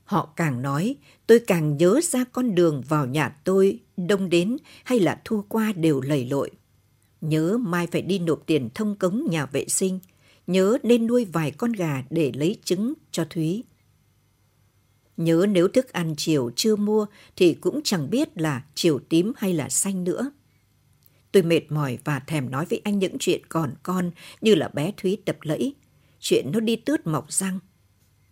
Họ 0.04 0.34
càng 0.36 0.62
nói, 0.62 0.96
tôi 1.28 1.40
càng 1.40 1.78
nhớ 1.78 2.00
ra 2.04 2.24
con 2.24 2.56
đường 2.56 2.82
vào 2.88 3.06
nhà 3.06 3.30
tôi 3.44 3.80
đông 3.98 4.30
đến 4.30 4.58
hay 4.84 5.00
là 5.00 5.22
thu 5.26 5.44
qua 5.50 5.74
đều 5.76 6.02
lầy 6.02 6.26
lội. 6.26 6.52
Nhớ 7.30 7.58
mai 7.58 7.88
phải 7.88 8.02
đi 8.02 8.20
nộp 8.20 8.44
tiền 8.46 8.70
thông 8.74 8.96
cống 8.96 9.28
nhà 9.30 9.46
vệ 9.46 9.66
sinh– 9.68 10.00
nhớ 10.48 10.78
nên 10.84 11.08
nuôi 11.08 11.26
vài 11.26 11.52
con 11.52 11.72
gà 11.72 12.04
để 12.10 12.32
lấy 12.36 12.58
trứng 12.64 12.94
cho 13.12 13.26
Thúy. 13.30 13.64
Nhớ 15.18 15.46
nếu 15.50 15.68
thức 15.68 15.94
ăn 15.94 16.14
chiều 16.18 16.52
chưa 16.56 16.76
mua 16.76 17.06
thì 17.36 17.54
cũng 17.54 17.82
chẳng 17.84 18.10
biết 18.10 18.38
là 18.38 18.66
chiều 18.76 19.00
tím 19.10 19.34
hay 19.38 19.54
là 19.54 19.70
xanh 19.70 20.04
nữa. 20.04 20.32
Tôi 21.32 21.44
mệt 21.44 21.72
mỏi 21.72 21.98
và 22.04 22.20
thèm 22.20 22.52
nói 22.52 22.66
với 22.70 22.82
anh 22.84 23.00
những 23.00 23.18
chuyện 23.20 23.42
còn 23.50 23.74
con 23.84 24.12
như 24.42 24.56
là 24.56 24.68
bé 24.68 24.92
Thúy 24.98 25.18
tập 25.26 25.38
lẫy. 25.42 25.76
Chuyện 26.20 26.52
nó 26.52 26.60
đi 26.60 26.76
tướt 26.76 27.08
mọc 27.08 27.32
răng. 27.32 27.60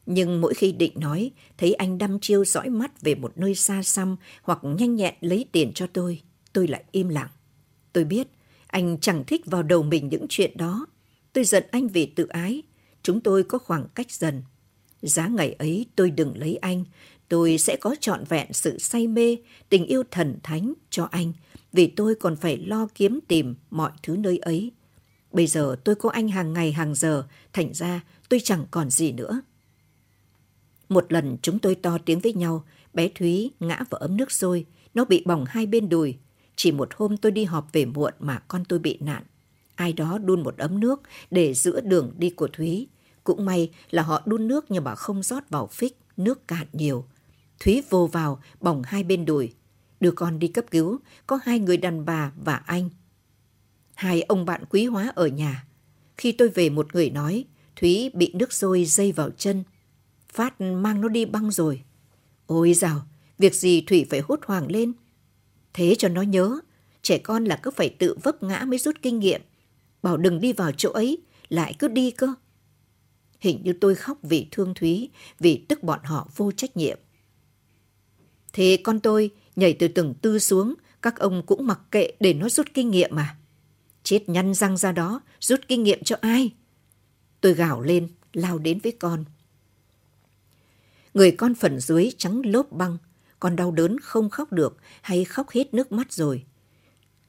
Nhưng 0.06 0.42
mỗi 0.42 0.54
khi 0.54 0.72
định 0.72 0.94
nói, 0.96 1.32
thấy 1.58 1.74
anh 1.74 1.98
đăm 1.98 2.20
chiêu 2.20 2.46
dõi 2.46 2.70
mắt 2.70 3.02
về 3.02 3.16
một 3.16 3.38
nơi 3.38 3.56
xa 3.56 3.84
xăm 3.84 4.16
hoặc 4.42 4.60
nhanh 4.64 4.96
nhẹn 4.96 5.16
lấy 5.22 5.46
tiền 5.52 5.72
cho 5.76 5.88
tôi, 5.88 6.22
tôi 6.54 6.68
lại 6.68 6.84
im 6.92 7.10
lặng. 7.10 7.30
Tôi 7.94 8.04
biết, 8.04 8.28
anh 8.74 8.98
chẳng 9.02 9.24
thích 9.28 9.46
vào 9.46 9.64
đầu 9.64 9.84
mình 9.84 10.10
những 10.10 10.26
chuyện 10.30 10.58
đó. 10.58 10.86
Tôi 11.34 11.44
giận 11.44 11.64
anh 11.72 11.88
vì 11.88 12.06
tự 12.06 12.26
ái. 12.26 12.64
Chúng 13.04 13.22
tôi 13.22 13.44
có 13.44 13.58
khoảng 13.58 13.88
cách 13.96 14.12
dần. 14.12 14.44
Giá 15.02 15.28
ngày 15.28 15.54
ấy 15.54 15.86
tôi 15.96 16.12
đừng 16.12 16.38
lấy 16.38 16.56
anh, 16.56 16.84
tôi 17.30 17.58
sẽ 17.58 17.76
có 17.82 17.96
trọn 18.00 18.24
vẹn 18.30 18.54
sự 18.54 18.78
say 18.78 19.08
mê, 19.08 19.38
tình 19.70 19.86
yêu 19.86 20.04
thần 20.12 20.38
thánh 20.44 20.74
cho 20.90 21.08
anh, 21.12 21.34
vì 21.72 21.88
tôi 21.88 22.16
còn 22.16 22.36
phải 22.36 22.58
lo 22.58 22.88
kiếm 22.96 23.20
tìm 23.28 23.56
mọi 23.70 23.92
thứ 24.04 24.18
nơi 24.18 24.38
ấy. 24.38 24.72
Bây 25.32 25.48
giờ 25.48 25.76
tôi 25.84 25.96
có 25.96 26.10
anh 26.10 26.28
hàng 26.28 26.54
ngày 26.54 26.72
hàng 26.72 26.96
giờ, 26.96 27.28
thành 27.54 27.74
ra 27.74 28.02
tôi 28.30 28.40
chẳng 28.40 28.66
còn 28.72 28.90
gì 28.90 29.12
nữa. 29.12 29.42
Một 30.90 31.14
lần 31.14 31.38
chúng 31.42 31.60
tôi 31.60 31.76
to 31.76 31.98
tiếng 32.06 32.20
với 32.20 32.34
nhau, 32.34 32.66
bé 32.94 33.10
Thúy 33.16 33.52
ngã 33.60 33.84
vào 33.90 34.00
ấm 34.00 34.18
nước 34.18 34.32
sôi, 34.32 34.66
nó 34.94 35.06
bị 35.06 35.24
bỏng 35.26 35.46
hai 35.48 35.66
bên 35.66 35.90
đùi. 35.90 36.18
Chỉ 36.56 36.72
một 36.72 36.90
hôm 36.96 37.18
tôi 37.18 37.32
đi 37.32 37.44
họp 37.44 37.72
về 37.72 37.86
muộn 37.86 38.14
mà 38.20 38.40
con 38.40 38.66
tôi 38.66 38.80
bị 38.80 38.98
nạn. 39.00 39.24
Ai 39.76 39.94
đó 39.94 40.18
đun 40.18 40.44
một 40.44 40.58
ấm 40.58 40.80
nước 40.80 41.02
để 41.32 41.54
giữa 41.54 41.82
đường 41.82 42.14
đi 42.18 42.30
của 42.30 42.48
Thúy. 42.48 42.88
Cũng 43.24 43.46
may 43.46 43.72
là 43.90 44.04
họ 44.04 44.22
đun 44.26 44.48
nước 44.48 44.66
nhưng 44.70 44.84
mà 44.84 44.96
không 44.96 45.24
rót 45.24 45.50
vào 45.50 45.68
phích, 45.68 45.98
nước 46.18 46.48
cạn 46.48 46.68
nhiều. 46.74 47.06
Thúy 47.60 47.84
vô 47.90 48.08
vào, 48.08 48.42
bỏng 48.62 48.82
hai 48.86 49.04
bên 49.04 49.26
đùi. 49.26 49.54
Đưa 50.00 50.12
con 50.12 50.40
đi 50.40 50.48
cấp 50.48 50.66
cứu, 50.72 51.00
có 51.28 51.40
hai 51.44 51.60
người 51.60 51.78
đàn 51.78 52.06
bà 52.06 52.32
và 52.36 52.56
anh. 52.56 52.90
Hai 53.96 54.22
ông 54.22 54.46
bạn 54.46 54.64
quý 54.70 54.86
hóa 54.86 55.12
ở 55.16 55.28
nhà. 55.28 55.66
Khi 56.18 56.32
tôi 56.32 56.50
về 56.50 56.70
một 56.70 56.96
người 56.96 57.10
nói, 57.10 57.46
Thúy 57.76 58.12
bị 58.14 58.32
nước 58.34 58.54
sôi 58.54 58.86
dây 58.86 59.12
vào 59.12 59.30
chân. 59.38 59.64
Phát 60.34 60.62
mang 60.62 61.02
nó 61.02 61.08
đi 61.08 61.26
băng 61.26 61.52
rồi. 61.52 61.82
Ôi 62.48 62.74
dào, 62.74 63.02
việc 63.38 63.56
gì 63.56 63.82
Thủy 63.82 64.06
phải 64.10 64.20
hốt 64.20 64.40
hoảng 64.46 64.72
lên. 64.72 64.94
Thế 65.74 65.96
cho 65.98 66.10
nó 66.10 66.22
nhớ, 66.22 66.60
trẻ 67.02 67.18
con 67.18 67.46
là 67.46 67.60
cứ 67.64 67.72
phải 67.72 67.90
tự 67.90 68.16
vấp 68.24 68.44
ngã 68.44 68.66
mới 68.68 68.80
rút 68.80 68.96
kinh 69.02 69.20
nghiệm. 69.20 69.42
Bảo 70.04 70.18
đừng 70.18 70.40
đi 70.40 70.54
vào 70.54 70.72
chỗ 70.72 70.92
ấy, 70.92 71.18
lại 71.50 71.76
cứ 71.80 71.88
đi 71.88 72.12
cơ. 72.12 72.34
Hình 73.40 73.62
như 73.64 73.74
tôi 73.82 73.96
khóc 73.96 74.18
vì 74.24 74.48
thương 74.52 74.74
Thúy, 74.74 75.10
vì 75.40 75.66
tức 75.70 75.84
bọn 75.84 76.00
họ 76.04 76.30
vô 76.36 76.52
trách 76.52 76.78
nhiệm. 76.78 77.00
Thế 78.54 78.78
con 78.84 79.00
tôi 79.00 79.32
nhảy 79.56 79.74
từ 79.74 79.88
từng 79.88 80.14
tư 80.22 80.40
xuống, 80.40 80.74
các 81.02 81.20
ông 81.20 81.44
cũng 81.46 81.68
mặc 81.68 81.80
kệ 81.92 82.12
để 82.20 82.34
nó 82.34 82.50
rút 82.50 82.68
kinh 82.74 82.92
nghiệm 82.92 83.16
mà. 83.16 83.38
Chết 84.04 84.30
nhăn 84.30 84.54
răng 84.54 84.78
ra 84.78 84.92
đó, 84.92 85.22
rút 85.40 85.60
kinh 85.68 85.84
nghiệm 85.84 86.04
cho 86.04 86.16
ai? 86.22 86.52
Tôi 87.42 87.54
gào 87.54 87.82
lên, 87.82 88.08
lao 88.34 88.58
đến 88.58 88.80
với 88.84 88.92
con. 88.92 89.26
Người 91.14 91.32
con 91.32 91.56
phần 91.56 91.80
dưới 91.80 92.10
trắng 92.18 92.42
lốp 92.46 92.72
băng, 92.72 92.98
con 93.44 93.56
đau 93.56 93.72
đớn 93.72 94.00
không 94.00 94.30
khóc 94.30 94.52
được 94.52 94.78
hay 95.02 95.26
khóc 95.26 95.50
hết 95.50 95.74
nước 95.74 95.92
mắt 95.92 96.14
rồi. 96.14 96.44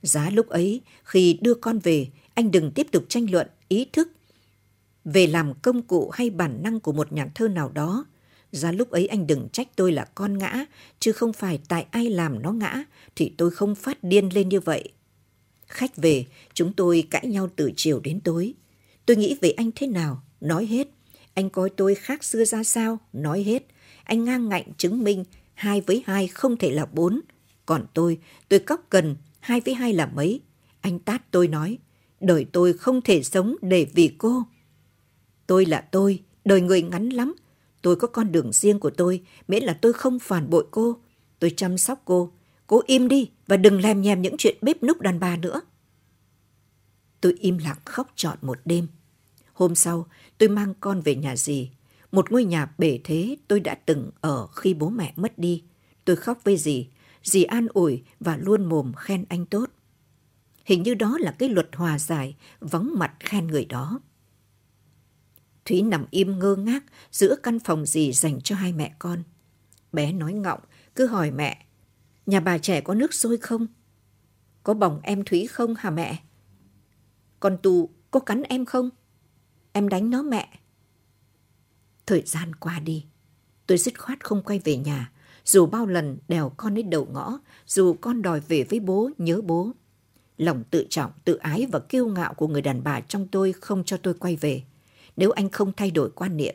Giá 0.03 0.31
lúc 0.31 0.49
ấy, 0.49 0.81
khi 1.05 1.39
đưa 1.43 1.55
con 1.55 1.79
về, 1.79 2.09
anh 2.35 2.51
đừng 2.51 2.71
tiếp 2.71 2.87
tục 2.93 3.05
tranh 3.09 3.31
luận 3.31 3.47
ý 3.69 3.87
thức 3.93 4.09
về 5.05 5.27
làm 5.27 5.55
công 5.63 5.83
cụ 5.83 6.11
hay 6.11 6.31
bản 6.31 6.63
năng 6.63 6.81
của 6.81 6.93
một 6.93 7.13
nhà 7.13 7.29
thơ 7.35 7.49
nào 7.49 7.69
đó. 7.69 8.05
giá 8.53 8.73
lúc 8.73 8.91
ấy 8.91 9.07
anh 9.07 9.27
đừng 9.27 9.49
trách 9.53 9.69
tôi 9.77 9.93
là 9.93 10.05
con 10.15 10.39
ngã, 10.39 10.65
chứ 11.01 11.13
không 11.13 11.33
phải 11.33 11.61
tại 11.69 11.87
ai 11.91 12.11
làm 12.11 12.43
nó 12.43 12.53
ngã, 12.53 12.85
thì 13.17 13.33
tôi 13.37 13.51
không 13.51 13.75
phát 13.75 14.05
điên 14.05 14.29
lên 14.35 14.49
như 14.49 14.61
vậy. 14.61 14.89
Khách 15.67 15.97
về, 15.97 16.25
chúng 16.55 16.73
tôi 16.73 17.07
cãi 17.11 17.27
nhau 17.27 17.49
từ 17.57 17.71
chiều 17.77 18.01
đến 18.01 18.21
tối. 18.21 18.55
Tôi 19.07 19.17
nghĩ 19.17 19.37
về 19.41 19.51
anh 19.51 19.71
thế 19.75 19.87
nào, 19.87 20.23
nói 20.41 20.67
hết. 20.67 20.89
Anh 21.35 21.51
coi 21.51 21.71
tôi 21.71 21.95
khác 21.95 22.25
xưa 22.25 22.45
ra 22.45 22.65
sao, 22.65 22.99
nói 23.13 23.43
hết. 23.43 23.67
Anh 24.05 24.25
ngang 24.25 24.49
ngạnh 24.49 24.67
chứng 24.77 25.05
minh 25.05 25.25
hai 25.55 25.81
với 25.81 26.03
hai 26.07 26.29
không 26.29 26.57
thể 26.57 26.71
là 26.71 26.87
bốn. 26.87 27.21
Còn 27.67 27.87
tôi, 27.95 28.19
tôi 28.49 28.59
cóc 28.59 28.87
cần 28.91 29.17
hai 29.41 29.61
với 29.61 29.75
hai 29.75 29.93
là 29.93 30.07
mấy. 30.07 30.41
Anh 30.81 30.99
tát 30.99 31.31
tôi 31.31 31.49
nói, 31.49 31.79
đời 32.21 32.47
tôi 32.53 32.73
không 32.73 33.03
thể 33.03 33.23
sống 33.23 33.57
để 33.63 33.87
vì 33.95 34.15
cô. 34.19 34.43
Tôi 35.47 35.67
là 35.67 35.81
tôi, 35.81 36.23
đời 36.45 36.61
người 36.61 36.83
ngắn 36.83 37.09
lắm. 37.09 37.35
Tôi 37.83 37.97
có 37.97 38.09
con 38.09 38.33
đường 38.33 38.53
riêng 38.53 38.81
của 38.81 38.91
tôi, 38.91 39.23
miễn 39.49 39.63
là 39.63 39.79
tôi 39.81 39.93
không 39.93 40.19
phản 40.19 40.51
bội 40.51 40.67
cô. 40.71 40.97
Tôi 41.39 41.51
chăm 41.57 41.79
sóc 41.79 42.03
cô. 42.05 42.33
Cô 42.67 42.83
im 42.87 43.09
đi 43.09 43.31
và 43.47 43.57
đừng 43.57 43.81
làm 43.81 44.03
nhèm 44.03 44.23
những 44.23 44.37
chuyện 44.39 44.57
bếp 44.63 44.83
núc 44.83 45.01
đàn 45.01 45.21
bà 45.21 45.37
nữa. 45.37 45.61
Tôi 47.21 47.35
im 47.41 47.59
lặng 47.59 47.79
khóc 47.85 48.13
trọn 48.17 48.39
một 48.43 48.59
đêm. 48.65 48.87
Hôm 49.53 49.75
sau, 49.75 50.07
tôi 50.39 50.49
mang 50.49 50.75
con 50.81 51.01
về 51.01 51.15
nhà 51.15 51.37
dì. 51.37 51.71
Một 52.15 52.33
ngôi 52.33 52.45
nhà 52.45 52.71
bể 52.79 53.01
thế 53.05 53.37
tôi 53.49 53.61
đã 53.61 53.75
từng 53.75 54.11
ở 54.21 54.47
khi 54.47 54.75
bố 54.75 54.91
mẹ 54.91 55.13
mất 55.17 55.39
đi. 55.39 55.65
Tôi 56.05 56.17
khóc 56.17 56.39
với 56.45 56.57
dì. 56.57 56.89
Dì 57.23 57.43
an 57.43 57.67
ủi 57.75 58.03
và 58.21 58.37
luôn 58.37 58.65
mồm 58.65 58.93
khen 58.97 59.25
anh 59.29 59.47
tốt. 59.47 59.71
Hình 60.65 60.83
như 60.83 60.95
đó 60.95 61.19
là 61.21 61.35
cái 61.39 61.49
luật 61.49 61.69
hòa 61.73 61.99
giải, 61.99 62.37
vắng 62.61 62.99
mặt 62.99 63.13
khen 63.21 63.47
người 63.47 63.65
đó. 63.65 64.01
Thúy 65.65 65.83
nằm 65.83 66.07
im 66.11 66.39
ngơ 66.39 66.57
ngác 66.57 66.85
giữa 67.11 67.37
căn 67.43 67.59
phòng 67.59 67.87
gì 67.87 68.13
dành 68.13 68.41
cho 68.41 68.57
hai 68.57 68.73
mẹ 68.73 68.95
con. 68.99 69.23
Bé 69.93 70.13
nói 70.13 70.33
ngọng, 70.33 70.61
cứ 70.95 71.07
hỏi 71.07 71.31
mẹ, 71.31 71.67
nhà 72.27 72.41
bà 72.41 72.59
trẻ 72.59 72.81
có 72.81 72.95
nước 72.95 73.15
sôi 73.15 73.37
không? 73.37 73.67
Có 74.63 74.75
bỏng 74.75 75.01
em 75.03 75.25
Thúy 75.25 75.47
không 75.47 75.75
hả 75.75 75.91
mẹ? 75.91 76.23
Con 77.41 77.59
tù 77.63 77.91
có 78.11 78.21
cắn 78.21 78.43
em 78.43 78.65
không? 78.65 78.91
Em 79.73 79.89
đánh 79.89 80.11
nó 80.11 80.23
mẹ. 80.23 80.49
Thời 82.07 82.23
gian 82.27 82.55
qua 82.55 82.81
đi, 82.81 83.05
tôi 83.67 83.79
dứt 83.79 84.01
khoát 84.01 84.25
không 84.25 84.43
quay 84.43 84.59
về 84.59 84.77
nhà, 84.77 85.13
dù 85.45 85.67
bao 85.67 85.87
lần 85.87 86.19
đèo 86.29 86.53
con 86.57 86.75
đến 86.75 86.91
đầu 86.91 87.09
ngõ, 87.13 87.39
dù 87.67 87.95
con 88.01 88.23
đòi 88.23 88.41
về 88.41 88.65
với 88.65 88.81
bố, 88.81 89.11
nhớ 89.19 89.41
bố. 89.41 89.71
Lòng 90.39 90.65
tự 90.71 90.87
trọng, 90.91 91.11
tự 91.25 91.35
ái 91.35 91.67
và 91.73 91.79
kiêu 91.79 92.07
ngạo 92.07 92.35
của 92.35 92.49
người 92.49 92.63
đàn 92.63 92.85
bà 92.85 93.01
trong 93.01 93.29
tôi 93.29 93.53
không 93.53 93.85
cho 93.85 93.97
tôi 93.97 94.15
quay 94.15 94.37
về 94.37 94.65
nếu 95.17 95.31
anh 95.31 95.51
không 95.51 95.73
thay 95.77 95.91
đổi 95.91 96.11
quan 96.11 96.37
niệm. 96.37 96.55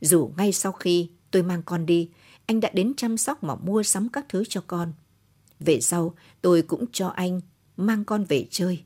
Dù 0.00 0.30
ngay 0.36 0.52
sau 0.52 0.72
khi 0.72 1.10
tôi 1.30 1.42
mang 1.42 1.62
con 1.62 1.86
đi, 1.86 2.10
anh 2.46 2.60
đã 2.60 2.70
đến 2.72 2.92
chăm 2.96 3.16
sóc 3.16 3.44
mà 3.44 3.54
mua 3.54 3.82
sắm 3.82 4.08
các 4.08 4.26
thứ 4.28 4.44
cho 4.48 4.62
con. 4.66 4.92
Về 5.60 5.80
sau, 5.80 6.14
tôi 6.40 6.62
cũng 6.62 6.84
cho 6.92 7.08
anh 7.08 7.40
mang 7.76 8.04
con 8.04 8.24
về 8.24 8.46
chơi. 8.50 8.82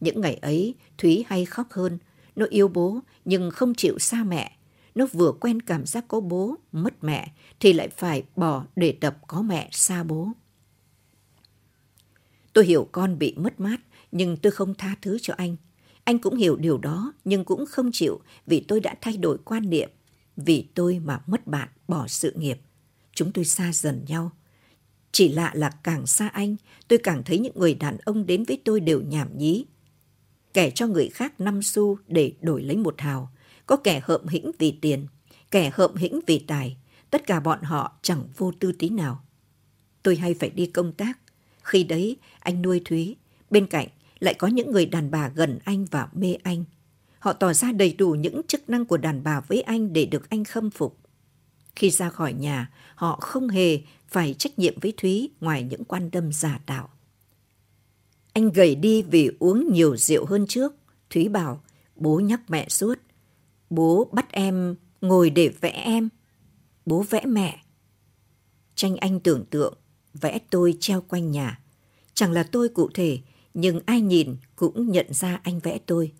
Những 0.00 0.20
ngày 0.20 0.34
ấy, 0.34 0.74
Thúy 0.98 1.24
hay 1.28 1.44
khóc 1.44 1.66
hơn. 1.70 1.98
Nó 2.36 2.46
yêu 2.50 2.68
bố 2.68 3.00
nhưng 3.24 3.50
không 3.50 3.74
chịu 3.74 3.98
xa 3.98 4.24
mẹ. 4.24 4.56
Nó 5.00 5.06
vừa 5.12 5.32
quen 5.32 5.62
cảm 5.62 5.86
giác 5.86 6.04
có 6.08 6.20
bố, 6.20 6.56
mất 6.72 7.04
mẹ, 7.04 7.32
thì 7.60 7.72
lại 7.72 7.88
phải 7.88 8.22
bỏ 8.36 8.64
để 8.76 8.92
tập 9.00 9.18
có 9.26 9.42
mẹ 9.42 9.68
xa 9.72 10.02
bố. 10.02 10.28
Tôi 12.52 12.66
hiểu 12.66 12.88
con 12.92 13.18
bị 13.18 13.34
mất 13.36 13.60
mát, 13.60 13.80
nhưng 14.12 14.36
tôi 14.36 14.52
không 14.52 14.74
tha 14.74 14.96
thứ 15.02 15.18
cho 15.22 15.34
anh. 15.36 15.56
Anh 16.04 16.18
cũng 16.18 16.36
hiểu 16.36 16.56
điều 16.56 16.78
đó 16.78 17.12
nhưng 17.24 17.44
cũng 17.44 17.66
không 17.66 17.90
chịu 17.92 18.20
vì 18.46 18.60
tôi 18.60 18.80
đã 18.80 18.94
thay 19.00 19.16
đổi 19.16 19.38
quan 19.44 19.70
niệm. 19.70 19.90
Vì 20.36 20.66
tôi 20.74 21.00
mà 21.04 21.22
mất 21.26 21.46
bạn, 21.46 21.68
bỏ 21.88 22.06
sự 22.08 22.32
nghiệp. 22.36 22.60
Chúng 23.14 23.32
tôi 23.32 23.44
xa 23.44 23.72
dần 23.72 24.04
nhau. 24.08 24.30
Chỉ 25.12 25.28
lạ 25.28 25.52
là 25.54 25.70
càng 25.82 26.06
xa 26.06 26.28
anh, 26.28 26.56
tôi 26.88 26.98
càng 26.98 27.22
thấy 27.24 27.38
những 27.38 27.58
người 27.58 27.74
đàn 27.74 27.98
ông 28.04 28.26
đến 28.26 28.44
với 28.44 28.60
tôi 28.64 28.80
đều 28.80 29.00
nhảm 29.00 29.38
nhí. 29.38 29.64
Kẻ 30.54 30.70
cho 30.70 30.86
người 30.86 31.08
khác 31.08 31.40
năm 31.40 31.62
xu 31.62 31.98
để 32.06 32.32
đổi 32.40 32.62
lấy 32.62 32.76
một 32.76 33.00
hào. 33.00 33.32
Có 33.70 33.76
kẻ 33.76 34.00
hợm 34.04 34.26
hĩnh 34.26 34.50
vì 34.58 34.78
tiền, 34.80 35.06
kẻ 35.50 35.70
hợm 35.74 35.96
hĩnh 35.96 36.20
vì 36.26 36.38
tài. 36.38 36.76
Tất 37.10 37.26
cả 37.26 37.40
bọn 37.40 37.62
họ 37.62 37.98
chẳng 38.02 38.24
vô 38.36 38.52
tư 38.60 38.72
tí 38.72 38.88
nào. 38.88 39.24
Tôi 40.02 40.16
hay 40.16 40.34
phải 40.34 40.50
đi 40.50 40.66
công 40.66 40.92
tác. 40.92 41.18
Khi 41.62 41.84
đấy, 41.84 42.16
anh 42.38 42.62
nuôi 42.62 42.82
Thúy. 42.84 43.16
Bên 43.50 43.66
cạnh, 43.66 43.88
lại 44.20 44.34
có 44.34 44.48
những 44.48 44.72
người 44.72 44.86
đàn 44.86 45.10
bà 45.10 45.28
gần 45.28 45.58
anh 45.64 45.84
và 45.90 46.08
mê 46.12 46.36
anh. 46.42 46.64
Họ 47.18 47.32
tỏ 47.32 47.52
ra 47.52 47.72
đầy 47.72 47.92
đủ 47.92 48.10
những 48.10 48.42
chức 48.48 48.70
năng 48.70 48.84
của 48.84 48.96
đàn 48.96 49.22
bà 49.22 49.40
với 49.40 49.60
anh 49.60 49.92
để 49.92 50.06
được 50.06 50.30
anh 50.30 50.44
khâm 50.44 50.70
phục. 50.70 50.98
Khi 51.76 51.90
ra 51.90 52.10
khỏi 52.10 52.32
nhà, 52.32 52.70
họ 52.94 53.18
không 53.20 53.48
hề 53.48 53.80
phải 54.08 54.34
trách 54.34 54.58
nhiệm 54.58 54.80
với 54.80 54.92
Thúy 54.96 55.30
ngoài 55.40 55.62
những 55.62 55.84
quan 55.84 56.10
tâm 56.10 56.32
giả 56.32 56.60
tạo. 56.66 56.88
Anh 58.32 58.50
gầy 58.50 58.74
đi 58.74 59.02
vì 59.02 59.30
uống 59.38 59.72
nhiều 59.72 59.96
rượu 59.96 60.24
hơn 60.26 60.46
trước. 60.46 60.72
Thúy 61.10 61.28
bảo, 61.28 61.62
bố 61.96 62.20
nhắc 62.20 62.40
mẹ 62.48 62.68
suốt. 62.68 62.98
Bố 63.70 64.08
bắt 64.12 64.32
em 64.32 64.74
ngồi 65.00 65.30
để 65.30 65.48
vẽ 65.60 65.70
em. 65.70 66.08
Bố 66.86 67.02
vẽ 67.02 67.26
mẹ. 67.26 67.60
Tranh 68.74 68.96
anh 68.96 69.20
tưởng 69.20 69.44
tượng, 69.50 69.74
vẽ 70.14 70.38
tôi 70.50 70.74
treo 70.80 71.00
quanh 71.00 71.30
nhà. 71.30 71.60
Chẳng 72.14 72.32
là 72.32 72.42
tôi 72.42 72.68
cụ 72.68 72.90
thể, 72.94 73.18
nhưng 73.54 73.80
ai 73.86 74.00
nhìn 74.00 74.36
cũng 74.56 74.90
nhận 74.90 75.06
ra 75.10 75.40
anh 75.42 75.60
vẽ 75.60 75.78
tôi. 75.86 76.12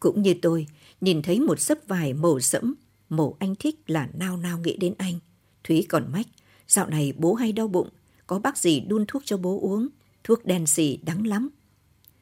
Cũng 0.00 0.22
như 0.22 0.34
tôi, 0.42 0.66
nhìn 1.00 1.22
thấy 1.22 1.40
một 1.40 1.60
sấp 1.60 1.78
vải 1.88 2.14
màu 2.14 2.40
sẫm, 2.40 2.74
màu 3.08 3.36
anh 3.38 3.54
thích 3.54 3.80
là 3.86 4.08
nao 4.14 4.36
nao 4.36 4.58
nghĩ 4.58 4.76
đến 4.76 4.94
anh. 4.98 5.18
Thúy 5.64 5.86
còn 5.88 6.12
mách, 6.12 6.26
dạo 6.68 6.88
này 6.88 7.12
bố 7.16 7.34
hay 7.34 7.52
đau 7.52 7.68
bụng, 7.68 7.88
có 8.26 8.38
bác 8.38 8.58
gì 8.58 8.80
đun 8.80 9.04
thuốc 9.08 9.22
cho 9.24 9.36
bố 9.36 9.60
uống, 9.60 9.88
thuốc 10.24 10.44
đen 10.44 10.66
xì 10.66 10.96
đắng 10.96 11.26
lắm. 11.26 11.48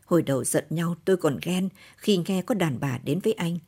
Hồi 0.04 0.22
đầu 0.22 0.44
giận 0.44 0.64
nhau 0.70 0.96
tôi 1.04 1.16
còn 1.16 1.38
ghen 1.42 1.68
khi 1.96 2.20
nghe 2.26 2.42
có 2.42 2.54
đàn 2.54 2.80
bà 2.80 2.98
đến 3.04 3.20
với 3.24 3.32
anh. 3.32 3.58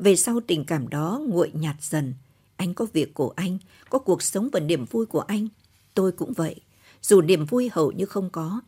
Về 0.00 0.16
sau 0.16 0.40
tình 0.46 0.64
cảm 0.64 0.88
đó 0.88 1.20
nguội 1.26 1.50
nhạt 1.54 1.76
dần. 1.80 2.14
Anh 2.56 2.74
có 2.74 2.86
việc 2.92 3.14
của 3.14 3.32
anh, 3.36 3.58
có 3.90 3.98
cuộc 3.98 4.22
sống 4.22 4.48
và 4.52 4.60
niềm 4.60 4.84
vui 4.84 5.06
của 5.06 5.20
anh. 5.20 5.48
Tôi 5.94 6.12
cũng 6.12 6.32
vậy, 6.32 6.60
dù 7.02 7.20
niềm 7.20 7.44
vui 7.44 7.70
hầu 7.72 7.92
như 7.92 8.06
không 8.06 8.30
có. 8.30 8.60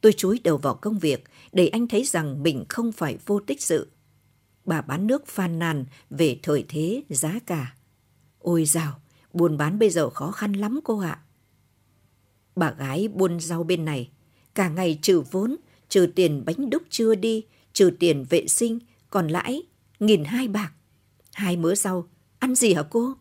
Tôi 0.00 0.12
chúi 0.12 0.40
đầu 0.44 0.58
vào 0.58 0.74
công 0.74 0.98
việc 0.98 1.24
để 1.52 1.68
anh 1.68 1.88
thấy 1.88 2.04
rằng 2.04 2.42
mình 2.42 2.64
không 2.68 2.92
phải 2.92 3.18
vô 3.26 3.40
tích 3.40 3.62
sự. 3.62 3.90
Bà 4.64 4.82
bán 4.82 5.06
nước 5.06 5.26
phàn 5.26 5.58
nàn 5.58 5.84
về 6.10 6.38
thời 6.42 6.64
thế 6.68 7.02
giá 7.08 7.38
cả. 7.46 7.74
Ôi 8.38 8.64
dào, 8.64 9.00
buôn 9.32 9.56
bán 9.56 9.78
bây 9.78 9.90
giờ 9.90 10.10
khó 10.10 10.30
khăn 10.30 10.52
lắm 10.52 10.80
cô 10.84 10.98
ạ. 10.98 11.20
Bà 12.56 12.70
gái 12.70 13.08
buôn 13.08 13.40
rau 13.40 13.64
bên 13.64 13.84
này, 13.84 14.10
cả 14.54 14.68
ngày 14.68 14.98
trừ 15.02 15.22
vốn, 15.30 15.56
trừ 15.88 16.06
tiền 16.14 16.42
bánh 16.46 16.70
đúc 16.70 16.82
chưa 16.90 17.14
đi, 17.14 17.44
trừ 17.72 17.90
tiền 17.98 18.24
vệ 18.30 18.46
sinh, 18.46 18.78
còn 19.10 19.28
lãi, 19.28 19.62
nghìn 20.00 20.24
hai 20.24 20.48
bạc. 20.48 20.72
Hai 21.32 21.56
mớ 21.56 21.74
rau, 21.74 22.08
ăn 22.38 22.54
gì 22.54 22.74
hả 22.74 22.82
cô? 22.82 23.14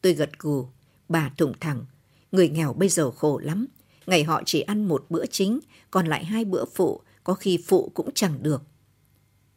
Tôi 0.00 0.12
gật 0.12 0.30
gù, 0.38 0.68
bà 1.08 1.30
thủng 1.38 1.52
thẳng. 1.60 1.84
Người 2.32 2.48
nghèo 2.48 2.72
bây 2.72 2.88
giờ 2.88 3.10
khổ 3.10 3.38
lắm. 3.38 3.66
Ngày 4.06 4.24
họ 4.24 4.42
chỉ 4.46 4.60
ăn 4.60 4.84
một 4.88 5.06
bữa 5.08 5.26
chính, 5.26 5.60
còn 5.90 6.06
lại 6.06 6.24
hai 6.24 6.44
bữa 6.44 6.64
phụ, 6.74 7.00
có 7.24 7.34
khi 7.34 7.64
phụ 7.66 7.90
cũng 7.94 8.10
chẳng 8.14 8.42
được. 8.42 8.62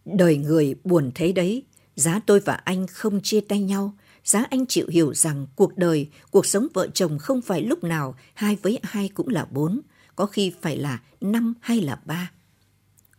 Đời 0.05 0.37
người 0.37 0.75
buồn 0.83 1.11
thế 1.15 1.31
đấy, 1.31 1.63
giá 1.95 2.19
tôi 2.25 2.39
và 2.39 2.53
anh 2.53 2.87
không 2.87 3.21
chia 3.23 3.41
tay 3.41 3.61
nhau, 3.61 3.97
giá 4.23 4.43
anh 4.49 4.65
chịu 4.65 4.87
hiểu 4.89 5.13
rằng 5.13 5.47
cuộc 5.55 5.77
đời, 5.77 6.09
cuộc 6.31 6.45
sống 6.45 6.67
vợ 6.73 6.87
chồng 6.93 7.19
không 7.19 7.41
phải 7.41 7.61
lúc 7.61 7.83
nào 7.83 8.15
hai 8.33 8.55
với 8.55 8.79
hai 8.83 9.09
cũng 9.09 9.27
là 9.27 9.45
bốn, 9.45 9.81
có 10.15 10.25
khi 10.25 10.53
phải 10.61 10.77
là 10.77 11.01
năm 11.21 11.53
hay 11.61 11.81
là 11.81 12.01
ba. 12.05 12.31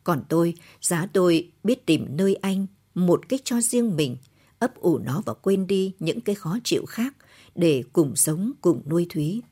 Còn 0.05 0.25
tôi, 0.29 0.55
giá 0.81 1.07
tôi 1.13 1.53
biết 1.65 1.87
tìm 1.87 2.07
nơi 2.09 2.35
anh 2.35 2.67
một 2.97 3.29
cách 3.29 3.41
cho 3.45 3.61
riêng 3.61 3.97
mình, 3.97 4.17
ấp 4.59 4.75
ủ 4.75 4.99
nó 4.99 5.23
và 5.27 5.35
quên 5.35 5.67
đi 5.67 5.93
những 5.99 6.21
cái 6.21 6.35
khó 6.35 6.59
chịu 6.65 6.85
khác 6.87 7.17
để 7.55 7.85
cùng 7.93 8.17
sống 8.17 8.53
cùng 8.61 8.83
nuôi 8.87 9.07
Thúy. 9.11 9.43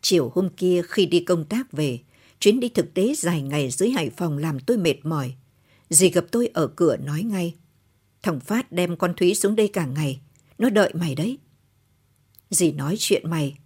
Chiều 0.00 0.32
hôm 0.34 0.48
kia 0.48 0.82
khi 0.88 1.06
đi 1.06 1.20
công 1.20 1.44
tác 1.44 1.72
về, 1.72 1.98
chuyến 2.40 2.60
đi 2.60 2.68
thực 2.68 2.94
tế 2.94 3.14
dài 3.14 3.42
ngày 3.42 3.70
dưới 3.70 3.90
Hải 3.90 4.10
Phòng 4.10 4.38
làm 4.38 4.60
tôi 4.60 4.78
mệt 4.78 5.04
mỏi. 5.04 5.34
Dì 5.90 6.10
gặp 6.10 6.24
tôi 6.30 6.46
ở 6.46 6.66
cửa 6.66 6.96
nói 6.96 7.22
ngay. 7.22 7.54
Thằng 8.22 8.40
Phát 8.40 8.72
đem 8.72 8.96
con 8.96 9.14
Thúy 9.16 9.34
xuống 9.34 9.56
đây 9.56 9.68
cả 9.68 9.86
ngày. 9.86 10.20
Nó 10.58 10.70
đợi 10.70 10.92
mày 10.94 11.14
đấy. 11.14 11.38
Dì 12.50 12.72
nói 12.72 12.96
chuyện 12.98 13.30
mày. 13.30 13.58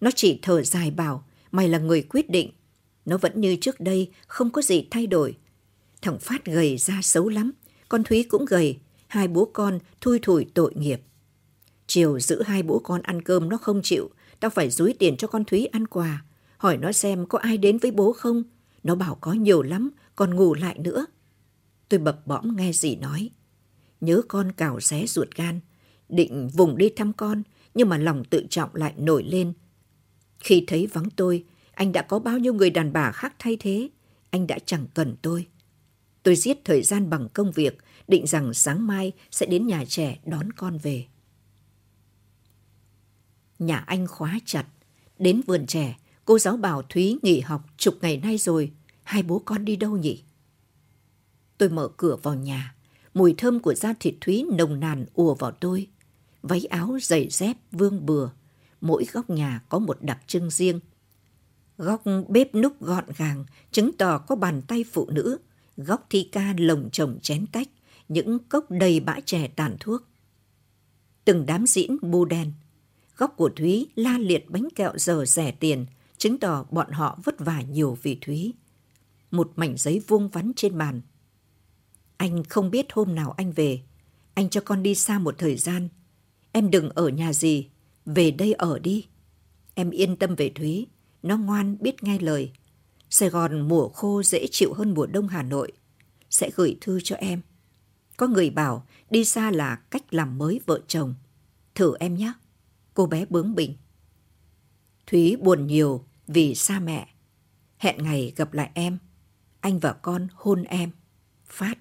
Nó 0.00 0.10
chỉ 0.16 0.38
thở 0.42 0.62
dài 0.62 0.90
bảo 0.90 1.24
mày 1.50 1.68
là 1.68 1.78
người 1.78 2.02
quyết 2.02 2.30
định. 2.30 2.50
Nó 3.04 3.18
vẫn 3.18 3.40
như 3.40 3.56
trước 3.56 3.80
đây, 3.80 4.10
không 4.26 4.50
có 4.50 4.62
gì 4.62 4.86
thay 4.90 5.06
đổi. 5.06 5.36
Thằng 6.02 6.18
Phát 6.18 6.44
gầy 6.44 6.76
ra 6.76 7.00
xấu 7.02 7.28
lắm. 7.28 7.52
Con 7.88 8.04
Thúy 8.04 8.24
cũng 8.28 8.44
gầy. 8.44 8.78
Hai 9.06 9.28
bố 9.28 9.44
con 9.44 9.78
thui 10.00 10.18
thủi 10.18 10.46
tội 10.54 10.74
nghiệp. 10.74 11.00
Chiều 11.86 12.20
giữ 12.20 12.42
hai 12.42 12.62
bố 12.62 12.78
con 12.78 13.02
ăn 13.02 13.22
cơm 13.22 13.48
nó 13.48 13.56
không 13.56 13.80
chịu. 13.82 14.10
Tao 14.40 14.50
phải 14.50 14.70
dúi 14.70 14.94
tiền 14.98 15.16
cho 15.16 15.28
con 15.28 15.44
Thúy 15.44 15.66
ăn 15.66 15.86
quà. 15.86 16.24
Hỏi 16.56 16.76
nó 16.76 16.92
xem 16.92 17.26
có 17.26 17.38
ai 17.38 17.58
đến 17.58 17.78
với 17.78 17.90
bố 17.90 18.12
không. 18.12 18.42
Nó 18.82 18.94
bảo 18.94 19.14
có 19.20 19.32
nhiều 19.32 19.62
lắm, 19.62 19.90
còn 20.16 20.34
ngủ 20.34 20.54
lại 20.54 20.78
nữa. 20.78 21.06
Tôi 21.88 22.00
bập 22.00 22.26
bõm 22.26 22.56
nghe 22.56 22.72
dì 22.72 22.96
nói. 22.96 23.30
Nhớ 24.00 24.22
con 24.28 24.52
cào 24.52 24.80
xé 24.80 25.06
ruột 25.06 25.28
gan. 25.34 25.60
Định 26.08 26.48
vùng 26.48 26.78
đi 26.78 26.88
thăm 26.88 27.12
con, 27.12 27.42
nhưng 27.74 27.88
mà 27.88 27.98
lòng 27.98 28.24
tự 28.24 28.46
trọng 28.50 28.74
lại 28.74 28.94
nổi 28.96 29.22
lên. 29.22 29.52
Khi 30.38 30.64
thấy 30.66 30.86
vắng 30.86 31.10
tôi, 31.16 31.44
anh 31.72 31.92
đã 31.92 32.02
có 32.02 32.18
bao 32.18 32.38
nhiêu 32.38 32.54
người 32.54 32.70
đàn 32.70 32.92
bà 32.92 33.12
khác 33.12 33.34
thay 33.38 33.56
thế. 33.60 33.88
Anh 34.30 34.46
đã 34.46 34.58
chẳng 34.64 34.86
cần 34.94 35.16
tôi. 35.22 35.46
Tôi 36.28 36.36
giết 36.36 36.64
thời 36.64 36.82
gian 36.82 37.10
bằng 37.10 37.28
công 37.34 37.52
việc, 37.52 37.78
định 38.08 38.26
rằng 38.26 38.54
sáng 38.54 38.86
mai 38.86 39.12
sẽ 39.30 39.46
đến 39.46 39.66
nhà 39.66 39.84
trẻ 39.88 40.18
đón 40.26 40.52
con 40.52 40.78
về. 40.78 41.06
Nhà 43.58 43.76
anh 43.76 44.06
khóa 44.06 44.38
chặt. 44.44 44.66
Đến 45.18 45.40
vườn 45.46 45.66
trẻ, 45.66 45.96
cô 46.24 46.38
giáo 46.38 46.56
bảo 46.56 46.82
Thúy 46.82 47.18
nghỉ 47.22 47.40
học 47.40 47.64
chục 47.76 47.98
ngày 48.00 48.16
nay 48.16 48.38
rồi. 48.38 48.72
Hai 49.02 49.22
bố 49.22 49.42
con 49.44 49.64
đi 49.64 49.76
đâu 49.76 49.96
nhỉ? 49.96 50.22
Tôi 51.58 51.68
mở 51.68 51.88
cửa 51.96 52.16
vào 52.22 52.34
nhà. 52.34 52.74
Mùi 53.14 53.34
thơm 53.38 53.60
của 53.60 53.74
da 53.74 53.94
thịt 54.00 54.14
Thúy 54.20 54.44
nồng 54.52 54.80
nàn 54.80 55.06
ùa 55.14 55.34
vào 55.34 55.50
tôi. 55.50 55.86
Váy 56.42 56.64
áo, 56.64 56.98
giày 57.02 57.28
dép, 57.30 57.56
vương 57.72 58.06
bừa. 58.06 58.30
Mỗi 58.80 59.06
góc 59.12 59.30
nhà 59.30 59.62
có 59.68 59.78
một 59.78 59.98
đặc 60.00 60.18
trưng 60.26 60.50
riêng. 60.50 60.80
Góc 61.78 62.02
bếp 62.28 62.54
núc 62.54 62.80
gọn 62.80 63.04
gàng, 63.16 63.44
chứng 63.70 63.92
tỏ 63.98 64.18
có 64.18 64.36
bàn 64.36 64.62
tay 64.62 64.84
phụ 64.92 65.10
nữ. 65.10 65.38
Góc 65.78 66.06
thi 66.10 66.28
ca 66.32 66.54
lồng 66.58 66.88
chồng 66.92 67.18
chén 67.22 67.46
tách, 67.46 67.68
những 68.08 68.38
cốc 68.38 68.70
đầy 68.70 69.00
bã 69.00 69.20
chè 69.20 69.48
tàn 69.56 69.76
thuốc. 69.80 70.02
Từng 71.24 71.46
đám 71.46 71.66
diễn 71.66 71.96
bu 72.02 72.24
đen. 72.24 72.52
Góc 73.16 73.34
của 73.36 73.50
Thúy 73.56 73.88
la 73.94 74.18
liệt 74.18 74.50
bánh 74.50 74.68
kẹo 74.74 74.92
giờ 74.96 75.24
rẻ 75.26 75.50
tiền, 75.50 75.86
chứng 76.18 76.38
tỏ 76.38 76.64
bọn 76.70 76.90
họ 76.90 77.18
vất 77.24 77.38
vả 77.38 77.62
nhiều 77.62 77.98
vì 78.02 78.18
Thúy. 78.20 78.54
Một 79.30 79.52
mảnh 79.56 79.76
giấy 79.76 80.00
vuông 80.06 80.28
vắn 80.28 80.52
trên 80.56 80.78
bàn, 80.78 81.00
anh 82.18 82.44
không 82.44 82.70
biết 82.70 82.86
hôm 82.92 83.14
nào 83.14 83.30
anh 83.30 83.52
về. 83.52 83.80
Anh 84.34 84.48
cho 84.48 84.60
con 84.60 84.82
đi 84.82 84.94
xa 84.94 85.18
một 85.18 85.34
thời 85.38 85.56
gian. 85.56 85.88
Em 86.52 86.70
đừng 86.70 86.90
ở 86.90 87.08
nhà 87.08 87.32
gì. 87.32 87.68
Về 88.06 88.30
đây 88.30 88.52
ở 88.52 88.78
đi. 88.78 89.06
Em 89.74 89.90
yên 89.90 90.16
tâm 90.16 90.34
về 90.34 90.52
Thúy. 90.54 90.86
Nó 91.22 91.36
ngoan 91.36 91.76
biết 91.80 92.02
nghe 92.02 92.18
lời. 92.18 92.52
Sài 93.10 93.28
Gòn 93.28 93.68
mùa 93.68 93.88
khô 93.88 94.22
dễ 94.22 94.46
chịu 94.50 94.72
hơn 94.72 94.94
mùa 94.94 95.06
đông 95.06 95.28
Hà 95.28 95.42
Nội. 95.42 95.72
Sẽ 96.30 96.50
gửi 96.56 96.76
thư 96.80 97.00
cho 97.04 97.16
em. 97.16 97.40
Có 98.16 98.26
người 98.26 98.50
bảo 98.50 98.86
đi 99.10 99.24
xa 99.24 99.50
là 99.50 99.76
cách 99.76 100.14
làm 100.14 100.38
mới 100.38 100.60
vợ 100.66 100.80
chồng. 100.88 101.14
Thử 101.74 101.94
em 102.00 102.14
nhé. 102.14 102.32
Cô 102.94 103.06
bé 103.06 103.24
bướng 103.24 103.54
bỉnh. 103.54 103.74
Thúy 105.06 105.36
buồn 105.36 105.66
nhiều 105.66 106.04
vì 106.26 106.54
xa 106.54 106.80
mẹ. 106.80 107.08
Hẹn 107.78 108.04
ngày 108.04 108.32
gặp 108.36 108.52
lại 108.52 108.70
em. 108.74 108.98
Anh 109.60 109.78
và 109.78 109.92
con 109.92 110.28
hôn 110.34 110.62
em. 110.62 110.90
Phát. 111.46 111.78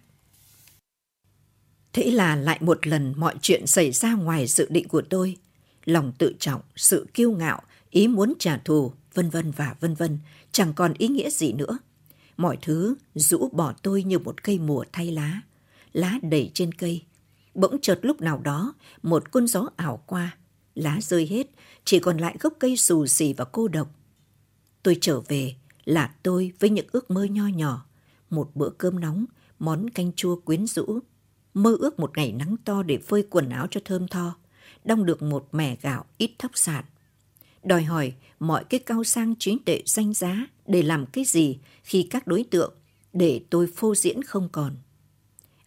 Thế 1.93 2.11
là 2.11 2.35
lại 2.35 2.57
một 2.61 2.87
lần 2.87 3.13
mọi 3.17 3.35
chuyện 3.41 3.67
xảy 3.67 3.91
ra 3.91 4.13
ngoài 4.13 4.47
dự 4.47 4.67
định 4.69 4.87
của 4.87 5.01
tôi. 5.01 5.37
Lòng 5.85 6.11
tự 6.17 6.33
trọng, 6.39 6.61
sự 6.75 7.07
kiêu 7.13 7.31
ngạo, 7.31 7.61
ý 7.89 8.07
muốn 8.07 8.33
trả 8.39 8.57
thù, 8.57 8.91
vân 9.13 9.29
vân 9.29 9.51
và 9.51 9.75
vân 9.79 9.93
vân, 9.93 10.19
chẳng 10.57 10.73
còn 10.73 10.93
ý 10.93 11.07
nghĩa 11.07 11.29
gì 11.29 11.53
nữa. 11.53 11.77
Mọi 12.37 12.57
thứ 12.61 12.95
rũ 13.15 13.49
bỏ 13.51 13.73
tôi 13.83 14.03
như 14.03 14.19
một 14.19 14.43
cây 14.43 14.59
mùa 14.59 14.83
thay 14.91 15.11
lá, 15.11 15.41
lá 15.93 16.19
đầy 16.21 16.51
trên 16.53 16.71
cây. 16.71 17.03
Bỗng 17.53 17.77
chợt 17.81 17.99
lúc 18.01 18.21
nào 18.21 18.41
đó, 18.43 18.73
một 19.03 19.31
cơn 19.31 19.47
gió 19.47 19.69
ảo 19.75 20.03
qua, 20.05 20.37
lá 20.75 20.99
rơi 21.01 21.27
hết, 21.27 21.47
chỉ 21.85 21.99
còn 21.99 22.17
lại 22.17 22.37
gốc 22.39 22.53
cây 22.59 22.77
xù 22.77 23.07
xì 23.07 23.33
và 23.33 23.45
cô 23.45 23.67
độc. 23.67 23.87
Tôi 24.83 24.97
trở 25.01 25.21
về 25.21 25.55
là 25.85 26.15
tôi 26.23 26.51
với 26.59 26.69
những 26.69 26.87
ước 26.91 27.11
mơ 27.11 27.23
nho 27.23 27.47
nhỏ, 27.47 27.85
một 28.29 28.51
bữa 28.55 28.69
cơm 28.69 28.99
nóng, 28.99 29.25
món 29.59 29.89
canh 29.89 30.11
chua 30.13 30.35
quyến 30.35 30.67
rũ, 30.67 30.99
mơ 31.53 31.77
ước 31.79 31.99
một 31.99 32.17
ngày 32.17 32.31
nắng 32.31 32.55
to 32.65 32.83
để 32.83 32.97
phơi 32.97 33.27
quần 33.29 33.49
áo 33.49 33.67
cho 33.71 33.81
thơm 33.85 34.07
tho, 34.07 34.35
đong 34.85 35.05
được 35.05 35.21
một 35.21 35.47
mẻ 35.51 35.77
gạo 35.81 36.05
ít 36.17 36.31
thóc 36.39 36.51
sạn. 36.53 36.85
Đòi 37.67 37.83
hỏi 37.83 38.13
mọi 38.39 38.63
cái 38.63 38.79
cao 38.79 39.03
sang 39.03 39.35
trí 39.39 39.57
tệ 39.65 39.81
danh 39.85 40.13
giá 40.13 40.47
để 40.67 40.81
làm 40.81 41.05
cái 41.05 41.23
gì 41.23 41.57
khi 41.83 42.07
các 42.09 42.27
đối 42.27 42.43
tượng 42.43 42.73
để 43.13 43.41
tôi 43.49 43.67
phô 43.75 43.95
diễn 43.95 44.23
không 44.23 44.49
còn. 44.51 44.75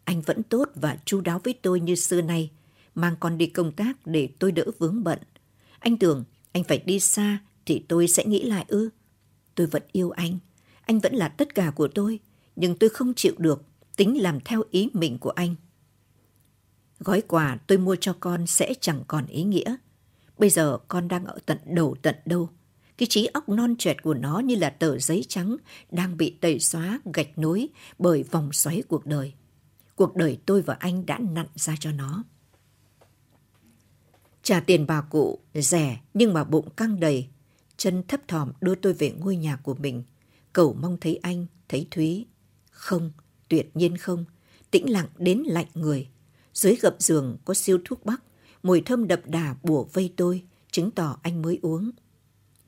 Anh 0.05 0.21
vẫn 0.21 0.43
tốt 0.43 0.69
và 0.75 0.99
chu 1.05 1.21
đáo 1.21 1.41
với 1.45 1.55
tôi 1.63 1.81
như 1.81 1.95
xưa 1.95 2.23
nay, 2.23 2.51
mang 2.95 3.15
con 3.21 3.39
đi 3.39 3.47
công 3.47 3.73
tác 3.73 4.07
để 4.07 4.29
tôi 4.39 4.53
đỡ 4.53 4.65
vướng 4.79 5.05
bận. 5.05 5.19
Anh 5.79 5.97
tưởng 5.97 6.25
anh 6.53 6.65
phải 6.65 6.79
đi 6.79 7.01
xa 7.01 7.39
thì 7.67 7.85
tôi 7.89 8.09
sẽ 8.09 8.25
nghĩ 8.25 8.43
lại 8.43 8.65
ư. 8.69 8.91
Tôi 9.55 9.67
vẫn 9.67 9.83
yêu 9.93 10.11
anh, 10.11 10.39
anh 10.83 10.99
vẫn 10.99 11.15
là 11.15 11.29
tất 11.29 11.55
cả 11.55 11.71
của 11.71 11.89
tôi, 11.89 12.19
nhưng 12.57 12.77
tôi 12.77 12.91
không 12.91 13.15
chịu 13.15 13.35
được 13.39 13.63
tính 13.97 14.23
làm 14.23 14.41
theo 14.41 14.63
ý 14.71 14.89
mình 14.93 15.19
của 15.19 15.31
anh. 15.31 15.55
Gói 16.99 17.21
quà 17.21 17.59
tôi 17.67 17.79
mua 17.79 17.97
cho 17.97 18.17
con 18.21 18.47
sẽ 18.47 18.75
chẳng 18.81 19.03
còn 19.07 19.27
ý 19.27 19.43
nghĩa. 19.43 19.77
Bây 20.41 20.51
giờ 20.51 20.79
con 20.89 21.09
đang 21.09 21.25
ở 21.25 21.39
tận 21.47 21.59
đầu 21.65 21.97
tận 22.03 22.15
đâu. 22.25 22.49
Cái 22.99 23.07
trí 23.11 23.27
óc 23.27 23.49
non 23.49 23.75
trẻ 23.79 23.95
của 24.03 24.15
nó 24.15 24.39
như 24.39 24.55
là 24.55 24.71
tờ 24.71 24.99
giấy 24.99 25.25
trắng 25.29 25.57
đang 25.91 26.17
bị 26.17 26.31
tẩy 26.41 26.59
xóa 26.59 27.01
gạch 27.15 27.39
nối 27.39 27.69
bởi 27.99 28.23
vòng 28.23 28.53
xoáy 28.53 28.83
cuộc 28.89 29.07
đời. 29.07 29.33
Cuộc 29.97 30.17
đời 30.17 30.39
tôi 30.47 30.63
và 30.63 30.75
anh 30.75 31.07
đã 31.07 31.19
nặn 31.19 31.47
ra 31.55 31.75
cho 31.81 31.93
nó. 31.93 32.25
Trả 34.43 34.61
tiền 34.61 34.87
bà 34.87 35.01
cụ, 35.01 35.39
rẻ 35.55 36.01
nhưng 36.15 36.33
mà 36.33 36.45
bụng 36.45 36.71
căng 36.71 37.01
đầy. 37.01 37.29
Chân 37.77 38.03
thấp 38.09 38.21
thỏm 38.29 38.53
đưa 38.61 38.75
tôi 38.75 38.93
về 38.93 39.11
ngôi 39.11 39.37
nhà 39.37 39.57
của 39.57 39.75
mình. 39.75 40.03
Cầu 40.53 40.77
mong 40.81 40.97
thấy 41.01 41.17
anh, 41.23 41.47
thấy 41.69 41.87
Thúy. 41.91 42.27
Không, 42.71 43.11
tuyệt 43.49 43.71
nhiên 43.75 43.97
không. 43.97 44.25
Tĩnh 44.71 44.91
lặng 44.91 45.09
đến 45.19 45.43
lạnh 45.47 45.69
người 45.75 46.09
dưới 46.55 46.77
gập 46.77 46.97
giường 46.99 47.37
có 47.45 47.55
siêu 47.55 47.79
thuốc 47.85 48.05
bắc, 48.05 48.23
mùi 48.63 48.81
thơm 48.81 49.09
đậm 49.09 49.21
đà 49.27 49.55
bùa 49.63 49.85
vây 49.93 50.13
tôi, 50.17 50.43
chứng 50.71 50.91
tỏ 50.91 51.17
anh 51.23 51.43
mới 51.43 51.59
uống. 51.63 51.91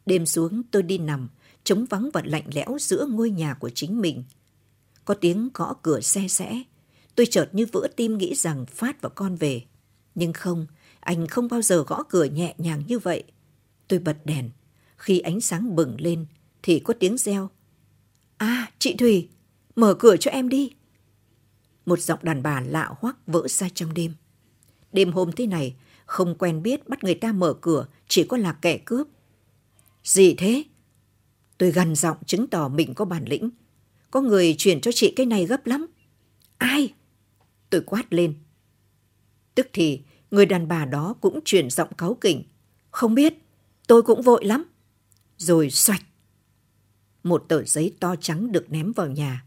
Đêm 0.07 0.27
xuống 0.27 0.63
tôi 0.71 0.83
đi 0.83 0.99
nằm, 0.99 1.29
trống 1.65 1.87
vắng 1.91 2.11
và 2.13 2.23
lạnh 2.25 2.47
lẽo 2.55 2.77
giữa 2.81 3.07
ngôi 3.11 3.31
nhà 3.31 3.55
của 3.55 3.71
chính 3.71 4.01
mình. 4.01 4.25
Có 5.05 5.15
tiếng 5.15 5.49
gõ 5.55 5.75
cửa 5.83 6.01
xe 6.01 6.29
xẽ. 6.29 6.63
Tôi 7.15 7.27
chợt 7.27 7.49
như 7.53 7.67
vỡ 7.73 7.89
tim 7.97 8.19
nghĩ 8.19 8.35
rằng 8.35 8.67
Phát 8.67 9.01
và 9.01 9.09
con 9.09 9.37
về. 9.37 9.63
Nhưng 10.15 10.33
không, 10.33 10.67
anh 11.01 11.27
không 11.27 11.49
bao 11.49 11.63
giờ 11.63 11.85
gõ 11.87 12.03
cửa 12.03 12.25
nhẹ 12.25 12.55
nhàng 12.59 12.83
như 12.89 12.99
vậy. 12.99 13.25
Tôi 13.89 13.99
bật 13.99 14.17
đèn. 14.25 14.51
Khi 14.97 15.19
ánh 15.19 15.41
sáng 15.41 15.77
bừng 15.77 15.97
lên, 16.01 16.27
thì 16.63 16.81
có 16.81 16.95
tiếng 17.01 17.17
reo. 17.19 17.51
À, 18.37 18.73
chị 18.79 18.95
Thùy, 18.97 19.29
mở 19.77 19.95
cửa 19.95 20.17
cho 20.17 20.31
em 20.31 20.49
đi. 20.49 20.71
Một 21.87 22.01
giọng 22.01 22.19
đàn 22.23 22.43
bà 22.43 22.61
lạ 22.61 22.95
hoắc 22.99 23.17
vỡ 23.27 23.49
ra 23.49 23.69
trong 23.75 23.95
đêm. 23.95 24.13
Đêm 24.93 25.13
hôm 25.13 25.33
thế 25.33 25.47
này, 25.47 25.77
không 26.07 26.35
quen 26.39 26.63
biết 26.63 26.89
bắt 26.89 27.05
người 27.05 27.15
ta 27.15 27.33
mở 27.33 27.55
cửa 27.61 27.87
chỉ 28.09 28.25
có 28.25 28.37
là 28.37 28.53
kẻ 28.53 28.79
cướp. 28.85 29.07
Gì 30.05 30.35
thế? 30.35 30.65
Tôi 31.59 31.71
gần 31.71 31.95
giọng 31.95 32.17
chứng 32.27 32.47
tỏ 32.47 32.69
mình 32.69 32.95
có 32.95 33.05
bản 33.05 33.25
lĩnh. 33.25 33.51
Có 34.11 34.21
người 34.21 34.55
chuyển 34.59 34.81
cho 34.81 34.93
chị 34.95 35.13
cái 35.17 35.27
này 35.27 35.47
gấp 35.47 35.67
lắm. 35.67 35.87
Ai? 36.59 36.95
Tôi 37.71 37.81
quát 37.81 38.13
lên. 38.13 38.35
Tức 39.55 39.67
thì, 39.73 40.03
người 40.31 40.47
đàn 40.47 40.69
bà 40.69 40.85
đó 40.85 41.15
cũng 41.21 41.41
chuyển 41.45 41.71
giọng 41.71 41.95
cáu 41.95 42.15
kỉnh. 42.15 42.43
Không 42.91 43.15
biết, 43.15 43.35
tôi 43.87 44.03
cũng 44.03 44.23
vội 44.23 44.45
lắm. 44.45 44.65
Rồi 45.39 45.71
xoạch. 45.71 46.03
Một 47.23 47.45
tờ 47.49 47.65
giấy 47.65 47.97
to 48.01 48.17
trắng 48.17 48.53
được 48.53 48.71
ném 48.71 48.93
vào 48.93 49.07
nhà. 49.07 49.45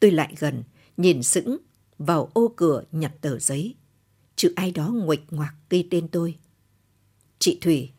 Tôi 0.00 0.10
lại 0.10 0.34
gần, 0.38 0.62
nhìn 0.96 1.22
sững 1.22 1.56
vào 1.98 2.30
ô 2.34 2.52
cửa 2.56 2.84
nhặt 2.92 3.12
tờ 3.20 3.38
giấy. 3.38 3.74
Chữ 4.40 4.52
ai 4.56 4.70
đó 4.70 4.88
nguệch 4.88 5.32
ngoạc 5.32 5.54
ghi 5.70 5.88
tên 5.90 6.08
tôi. 6.08 6.38
Chị 7.38 7.58
Thủy, 7.60 7.90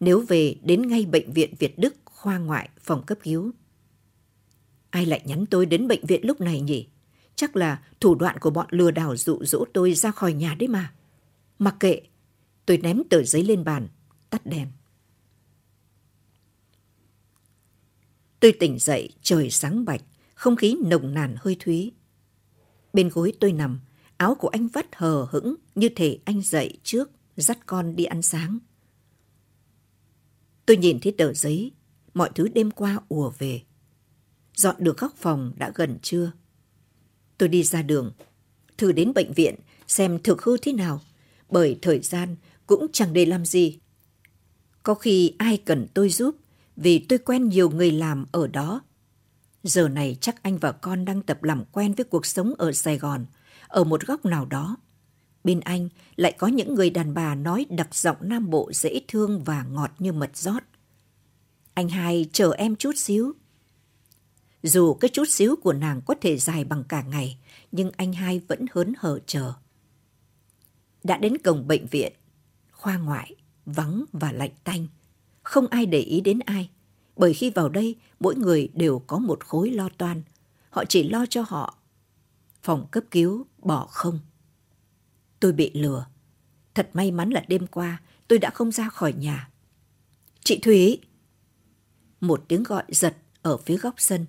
nếu 0.00 0.20
về 0.28 0.56
đến 0.62 0.88
ngay 0.88 1.06
bệnh 1.06 1.32
viện 1.32 1.54
Việt 1.58 1.78
Đức 1.78 1.94
khoa 2.04 2.38
ngoại 2.38 2.68
phòng 2.80 3.02
cấp 3.06 3.18
cứu. 3.22 3.52
Ai 4.90 5.06
lại 5.06 5.22
nhắn 5.24 5.46
tôi 5.46 5.66
đến 5.66 5.88
bệnh 5.88 6.06
viện 6.06 6.26
lúc 6.26 6.40
này 6.40 6.60
nhỉ? 6.60 6.88
Chắc 7.34 7.56
là 7.56 7.82
thủ 8.00 8.14
đoạn 8.14 8.38
của 8.40 8.50
bọn 8.50 8.66
lừa 8.70 8.90
đảo 8.90 9.16
dụ 9.16 9.44
dỗ 9.44 9.64
tôi 9.72 9.94
ra 9.94 10.10
khỏi 10.10 10.32
nhà 10.32 10.54
đấy 10.54 10.68
mà. 10.68 10.94
Mặc 11.58 11.76
kệ, 11.80 12.00
tôi 12.66 12.78
ném 12.78 13.02
tờ 13.10 13.22
giấy 13.22 13.44
lên 13.44 13.64
bàn, 13.64 13.88
tắt 14.30 14.46
đèn. 14.46 14.68
Tôi 18.40 18.52
tỉnh 18.52 18.78
dậy, 18.78 19.12
trời 19.22 19.50
sáng 19.50 19.84
bạch, 19.84 20.02
không 20.34 20.56
khí 20.56 20.76
nồng 20.84 21.14
nàn 21.14 21.36
hơi 21.38 21.56
thúy. 21.60 21.92
Bên 22.92 23.08
gối 23.08 23.32
tôi 23.40 23.52
nằm, 23.52 23.80
áo 24.16 24.34
của 24.34 24.48
anh 24.48 24.68
vắt 24.68 24.86
hờ 24.92 25.26
hững 25.30 25.54
như 25.74 25.88
thể 25.96 26.18
anh 26.24 26.42
dậy 26.42 26.78
trước, 26.82 27.10
dắt 27.36 27.58
con 27.66 27.96
đi 27.96 28.04
ăn 28.04 28.22
sáng. 28.22 28.58
Tôi 30.66 30.76
nhìn 30.76 31.00
thấy 31.00 31.14
tờ 31.18 31.32
giấy, 31.32 31.72
mọi 32.14 32.30
thứ 32.34 32.48
đêm 32.48 32.70
qua 32.70 33.00
ùa 33.08 33.32
về. 33.38 33.62
Dọn 34.56 34.76
được 34.78 34.98
góc 34.98 35.14
phòng 35.16 35.52
đã 35.56 35.72
gần 35.74 35.98
trưa. 36.02 36.32
Tôi 37.38 37.48
đi 37.48 37.62
ra 37.62 37.82
đường, 37.82 38.12
thử 38.78 38.92
đến 38.92 39.12
bệnh 39.14 39.32
viện 39.32 39.54
xem 39.86 40.18
thực 40.22 40.42
hư 40.42 40.56
thế 40.56 40.72
nào, 40.72 41.00
bởi 41.50 41.78
thời 41.82 42.00
gian 42.00 42.36
cũng 42.66 42.86
chẳng 42.92 43.12
để 43.12 43.26
làm 43.26 43.46
gì. 43.46 43.78
Có 44.82 44.94
khi 44.94 45.34
ai 45.38 45.56
cần 45.56 45.86
tôi 45.94 46.08
giúp 46.08 46.36
vì 46.76 46.98
tôi 46.98 47.18
quen 47.18 47.48
nhiều 47.48 47.70
người 47.70 47.90
làm 47.90 48.26
ở 48.32 48.46
đó. 48.46 48.82
Giờ 49.62 49.88
này 49.88 50.16
chắc 50.20 50.42
anh 50.42 50.58
và 50.58 50.72
con 50.72 51.04
đang 51.04 51.22
tập 51.22 51.42
làm 51.42 51.64
quen 51.72 51.92
với 51.92 52.04
cuộc 52.04 52.26
sống 52.26 52.54
ở 52.58 52.72
Sài 52.72 52.98
Gòn, 52.98 53.26
ở 53.72 53.84
một 53.84 54.06
góc 54.06 54.24
nào 54.24 54.44
đó. 54.44 54.76
Bên 55.44 55.60
anh 55.60 55.88
lại 56.16 56.32
có 56.32 56.46
những 56.46 56.74
người 56.74 56.90
đàn 56.90 57.14
bà 57.14 57.34
nói 57.34 57.66
đặc 57.70 57.94
giọng 57.94 58.16
Nam 58.20 58.50
Bộ 58.50 58.72
dễ 58.72 59.00
thương 59.08 59.44
và 59.44 59.62
ngọt 59.62 59.90
như 59.98 60.12
mật 60.12 60.36
rót. 60.36 60.62
Anh 61.74 61.88
hai 61.88 62.26
chờ 62.32 62.52
em 62.52 62.76
chút 62.76 62.92
xíu. 62.96 63.32
Dù 64.62 64.94
cái 64.94 65.08
chút 65.08 65.28
xíu 65.28 65.56
của 65.56 65.72
nàng 65.72 66.00
có 66.06 66.14
thể 66.20 66.38
dài 66.38 66.64
bằng 66.64 66.84
cả 66.84 67.02
ngày, 67.02 67.38
nhưng 67.72 67.90
anh 67.96 68.12
hai 68.12 68.40
vẫn 68.48 68.66
hớn 68.72 68.92
hở 68.98 69.18
chờ. 69.26 69.52
Đã 71.04 71.16
đến 71.16 71.38
cổng 71.38 71.66
bệnh 71.66 71.86
viện, 71.86 72.12
khoa 72.72 72.96
ngoại, 72.96 73.36
vắng 73.66 74.04
và 74.12 74.32
lạnh 74.32 74.54
tanh. 74.64 74.86
Không 75.42 75.66
ai 75.66 75.86
để 75.86 75.98
ý 75.98 76.20
đến 76.20 76.38
ai, 76.38 76.70
bởi 77.16 77.34
khi 77.34 77.50
vào 77.50 77.68
đây 77.68 77.96
mỗi 78.20 78.36
người 78.36 78.68
đều 78.74 78.98
có 78.98 79.18
một 79.18 79.44
khối 79.44 79.70
lo 79.70 79.88
toan. 79.98 80.22
Họ 80.70 80.84
chỉ 80.84 81.08
lo 81.08 81.26
cho 81.26 81.44
họ. 81.48 81.81
Phòng 82.62 82.86
cấp 82.90 83.04
cứu 83.10 83.46
bỏ 83.58 83.86
không. 83.86 84.18
Tôi 85.40 85.52
bị 85.52 85.70
lừa. 85.74 86.06
Thật 86.74 86.90
may 86.92 87.10
mắn 87.10 87.30
là 87.30 87.44
đêm 87.48 87.66
qua 87.66 88.02
tôi 88.28 88.38
đã 88.38 88.50
không 88.50 88.72
ra 88.72 88.88
khỏi 88.88 89.12
nhà. 89.12 89.48
Chị 90.44 90.58
Thúy! 90.62 91.00
Một 92.20 92.44
tiếng 92.48 92.62
gọi 92.62 92.84
giật 92.88 93.16
ở 93.42 93.56
phía 93.56 93.76
góc 93.76 93.94
sân. 93.98 94.26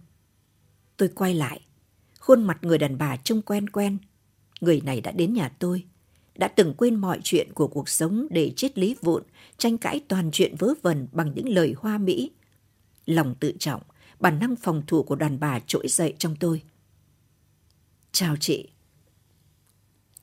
Tôi 0.97 1.09
quay 1.09 1.33
lại. 1.33 1.61
Khuôn 2.19 2.43
mặt 2.43 2.57
người 2.61 2.77
đàn 2.77 2.97
bà 2.97 3.17
trông 3.17 3.41
quen 3.41 3.69
quen. 3.69 3.97
Người 4.61 4.81
này 4.81 5.01
đã 5.01 5.11
đến 5.11 5.33
nhà 5.33 5.49
tôi. 5.49 5.85
Đã 6.35 6.47
từng 6.47 6.73
quên 6.73 6.95
mọi 6.95 7.19
chuyện 7.23 7.53
của 7.53 7.67
cuộc 7.67 7.89
sống 7.89 8.27
để 8.29 8.53
triết 8.55 8.77
lý 8.77 8.95
vụn, 9.01 9.23
tranh 9.57 9.77
cãi 9.77 10.01
toàn 10.07 10.29
chuyện 10.31 10.55
vớ 10.55 10.73
vẩn 10.81 11.07
bằng 11.11 11.31
những 11.35 11.49
lời 11.49 11.75
hoa 11.77 11.97
mỹ. 11.97 12.31
Lòng 13.05 13.35
tự 13.39 13.53
trọng, 13.59 13.81
bản 14.19 14.39
năng 14.39 14.55
phòng 14.55 14.83
thủ 14.87 15.03
của 15.03 15.15
đàn 15.15 15.39
bà 15.39 15.59
trỗi 15.59 15.87
dậy 15.87 16.13
trong 16.17 16.35
tôi. 16.35 16.61
Chào 18.15 18.35
chị. 18.39 18.69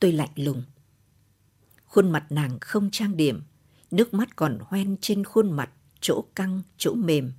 Tôi 0.00 0.12
lạnh 0.12 0.30
lùng. 0.36 0.62
Khuôn 1.84 2.10
mặt 2.10 2.26
nàng 2.30 2.58
không 2.60 2.90
trang 2.90 3.16
điểm, 3.16 3.42
nước 3.90 4.14
mắt 4.14 4.36
còn 4.36 4.58
hoen 4.62 4.96
trên 5.00 5.24
khuôn 5.24 5.52
mặt, 5.52 5.70
chỗ 6.00 6.24
căng, 6.34 6.62
chỗ 6.76 6.94
mềm. 6.94 7.32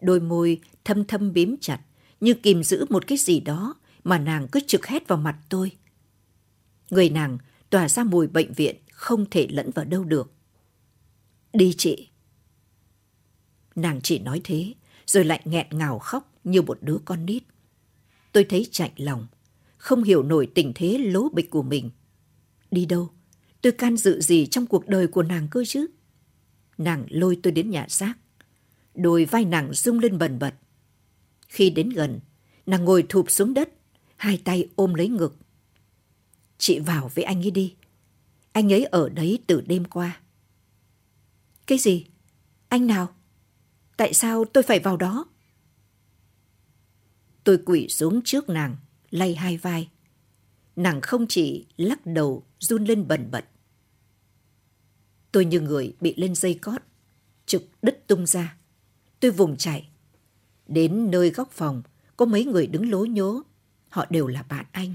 Đôi 0.00 0.20
môi 0.20 0.60
thâm 0.84 1.04
thâm 1.04 1.32
bím 1.32 1.56
chặt, 1.60 1.80
như 2.20 2.34
kìm 2.34 2.62
giữ 2.62 2.86
một 2.90 3.06
cái 3.06 3.18
gì 3.18 3.40
đó 3.40 3.74
mà 4.04 4.18
nàng 4.18 4.48
cứ 4.52 4.60
trực 4.66 4.86
hét 4.86 5.08
vào 5.08 5.18
mặt 5.18 5.38
tôi. 5.48 5.72
Người 6.90 7.10
nàng 7.10 7.38
tỏa 7.70 7.88
ra 7.88 8.04
mùi 8.04 8.26
bệnh 8.26 8.52
viện 8.52 8.76
không 8.92 9.26
thể 9.30 9.46
lẫn 9.50 9.70
vào 9.70 9.84
đâu 9.84 10.04
được. 10.04 10.32
Đi 11.52 11.74
chị. 11.78 12.08
Nàng 13.74 14.00
chỉ 14.02 14.18
nói 14.18 14.40
thế, 14.44 14.74
rồi 15.06 15.24
lại 15.24 15.40
nghẹn 15.44 15.66
ngào 15.70 15.98
khóc 15.98 16.32
như 16.44 16.62
một 16.62 16.78
đứa 16.80 16.98
con 17.04 17.26
nít. 17.26 17.42
Tôi 18.32 18.44
thấy 18.44 18.66
chạnh 18.70 18.92
lòng, 18.96 19.26
không 19.84 20.02
hiểu 20.02 20.22
nổi 20.22 20.48
tình 20.54 20.72
thế 20.74 20.98
lố 20.98 21.28
bịch 21.28 21.50
của 21.50 21.62
mình. 21.62 21.90
Đi 22.70 22.86
đâu? 22.86 23.10
Tôi 23.62 23.72
can 23.72 23.96
dự 23.96 24.20
gì 24.20 24.46
trong 24.46 24.66
cuộc 24.66 24.88
đời 24.88 25.06
của 25.06 25.22
nàng 25.22 25.48
cơ 25.50 25.64
chứ? 25.66 25.86
Nàng 26.78 27.06
lôi 27.10 27.38
tôi 27.42 27.52
đến 27.52 27.70
nhà 27.70 27.86
xác. 27.88 28.14
Đôi 28.94 29.24
vai 29.24 29.44
nàng 29.44 29.72
rung 29.72 29.98
lên 29.98 30.18
bần 30.18 30.38
bật. 30.38 30.54
Khi 31.48 31.70
đến 31.70 31.88
gần, 31.88 32.20
nàng 32.66 32.84
ngồi 32.84 33.06
thụp 33.08 33.30
xuống 33.30 33.54
đất, 33.54 33.72
hai 34.16 34.40
tay 34.44 34.68
ôm 34.76 34.94
lấy 34.94 35.08
ngực. 35.08 35.36
Chị 36.58 36.78
vào 36.78 37.10
với 37.14 37.24
anh 37.24 37.44
ấy 37.44 37.50
đi. 37.50 37.74
Anh 38.52 38.72
ấy 38.72 38.84
ở 38.84 39.08
đấy 39.08 39.38
từ 39.46 39.60
đêm 39.60 39.84
qua. 39.84 40.20
Cái 41.66 41.78
gì? 41.78 42.06
Anh 42.68 42.86
nào? 42.86 43.14
Tại 43.96 44.14
sao 44.14 44.44
tôi 44.44 44.62
phải 44.62 44.78
vào 44.78 44.96
đó? 44.96 45.26
Tôi 47.44 47.58
quỳ 47.66 47.88
xuống 47.88 48.20
trước 48.24 48.48
nàng, 48.48 48.76
lay 49.14 49.34
hai 49.34 49.56
vai. 49.56 49.88
Nàng 50.76 51.00
không 51.00 51.26
chỉ 51.28 51.66
lắc 51.76 52.06
đầu 52.06 52.44
run 52.60 52.84
lên 52.84 53.08
bần 53.08 53.30
bật. 53.30 53.44
Tôi 55.32 55.44
như 55.44 55.60
người 55.60 55.94
bị 56.00 56.14
lên 56.16 56.34
dây 56.34 56.54
cót, 56.54 56.82
trực 57.46 57.68
đứt 57.82 58.06
tung 58.06 58.26
ra. 58.26 58.56
Tôi 59.20 59.30
vùng 59.30 59.56
chạy. 59.56 59.88
Đến 60.66 61.10
nơi 61.10 61.30
góc 61.30 61.50
phòng, 61.52 61.82
có 62.16 62.26
mấy 62.26 62.44
người 62.44 62.66
đứng 62.66 62.90
lố 62.90 63.04
nhố. 63.04 63.42
Họ 63.88 64.06
đều 64.10 64.26
là 64.26 64.42
bạn 64.42 64.66
anh. 64.72 64.94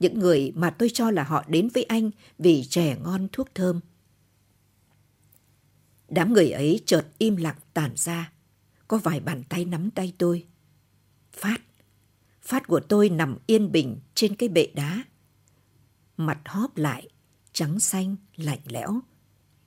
Những 0.00 0.18
người 0.18 0.52
mà 0.54 0.70
tôi 0.70 0.90
cho 0.94 1.10
là 1.10 1.22
họ 1.22 1.44
đến 1.48 1.68
với 1.74 1.84
anh 1.84 2.10
vì 2.38 2.64
trẻ 2.64 2.96
ngon 3.04 3.28
thuốc 3.32 3.54
thơm. 3.54 3.80
Đám 6.08 6.32
người 6.32 6.50
ấy 6.50 6.80
chợt 6.86 7.06
im 7.18 7.36
lặng 7.36 7.58
tản 7.74 7.92
ra. 7.96 8.32
Có 8.88 8.98
vài 8.98 9.20
bàn 9.20 9.42
tay 9.48 9.64
nắm 9.64 9.90
tay 9.90 10.12
tôi. 10.18 10.46
Phát. 11.32 11.60
Phát 12.46 12.66
của 12.66 12.80
tôi 12.80 13.08
nằm 13.08 13.38
yên 13.46 13.72
bình 13.72 14.00
trên 14.14 14.36
cái 14.36 14.48
bệ 14.48 14.68
đá. 14.74 15.04
Mặt 16.16 16.40
hóp 16.44 16.76
lại, 16.76 17.08
trắng 17.52 17.80
xanh, 17.80 18.16
lạnh 18.36 18.60
lẽo. 18.66 19.00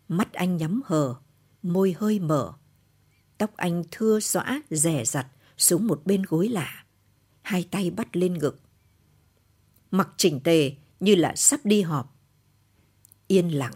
Mắt 0.07 0.33
anh 0.33 0.57
nhắm 0.57 0.81
hờ, 0.85 1.15
môi 1.61 1.95
hơi 1.99 2.19
mở. 2.19 2.53
Tóc 3.37 3.57
anh 3.57 3.83
thưa 3.91 4.19
xõa, 4.19 4.61
rẻ 4.69 5.05
rặt 5.05 5.27
xuống 5.57 5.87
một 5.87 6.01
bên 6.05 6.23
gối 6.23 6.47
lạ. 6.47 6.85
Hai 7.41 7.67
tay 7.71 7.91
bắt 7.91 8.15
lên 8.15 8.33
ngực. 8.33 8.61
Mặc 9.91 10.09
chỉnh 10.17 10.39
tề 10.39 10.75
như 10.99 11.15
là 11.15 11.35
sắp 11.35 11.59
đi 11.63 11.81
họp. 11.81 12.15
Yên 13.27 13.49
lặng, 13.49 13.73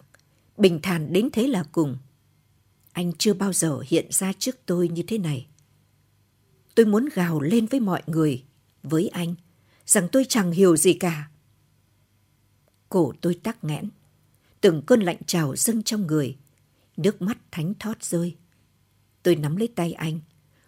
bình 0.57 0.79
thản 0.83 1.13
đến 1.13 1.29
thế 1.33 1.47
là 1.47 1.63
cùng. 1.71 1.97
Anh 2.91 3.13
chưa 3.17 3.33
bao 3.33 3.53
giờ 3.53 3.79
hiện 3.87 4.07
ra 4.09 4.33
trước 4.39 4.55
tôi 4.65 4.87
như 4.87 5.03
thế 5.07 5.17
này. 5.17 5.47
Tôi 6.75 6.85
muốn 6.85 7.09
gào 7.13 7.41
lên 7.41 7.65
với 7.65 7.79
mọi 7.79 8.01
người, 8.07 8.43
với 8.83 9.07
anh, 9.07 9.35
rằng 9.85 10.07
tôi 10.11 10.25
chẳng 10.29 10.51
hiểu 10.51 10.77
gì 10.77 10.93
cả. 10.93 11.29
Cổ 12.89 13.13
tôi 13.21 13.39
tắc 13.43 13.63
nghẽn. 13.63 13.89
từng 14.61 14.81
cơn 14.81 15.01
lạnh 15.01 15.17
trào 15.25 15.55
dâng 15.55 15.83
trong 15.83 16.07
người, 16.07 16.37
nước 16.97 17.21
mắt 17.21 17.37
thánh 17.51 17.73
thót 17.79 18.03
rơi. 18.03 18.35
Tôi 19.23 19.35
nắm 19.35 19.55
lấy 19.55 19.67
tay 19.67 19.93
anh, 19.93 20.19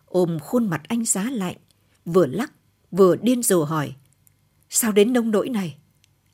ôm 0.06 0.40
khuôn 0.40 0.70
mặt 0.70 0.82
anh 0.88 1.06
giá 1.06 1.24
lạnh, 1.24 1.58
vừa 2.06 2.26
lắc, 2.26 2.54
vừa 2.92 3.16
điên 3.16 3.44
rồ 3.44 3.64
hỏi. 3.64 3.96
Sao 4.70 4.92
đến 4.92 5.14
nông 5.14 5.32
nỗi 5.32 5.50
này? 5.50 5.78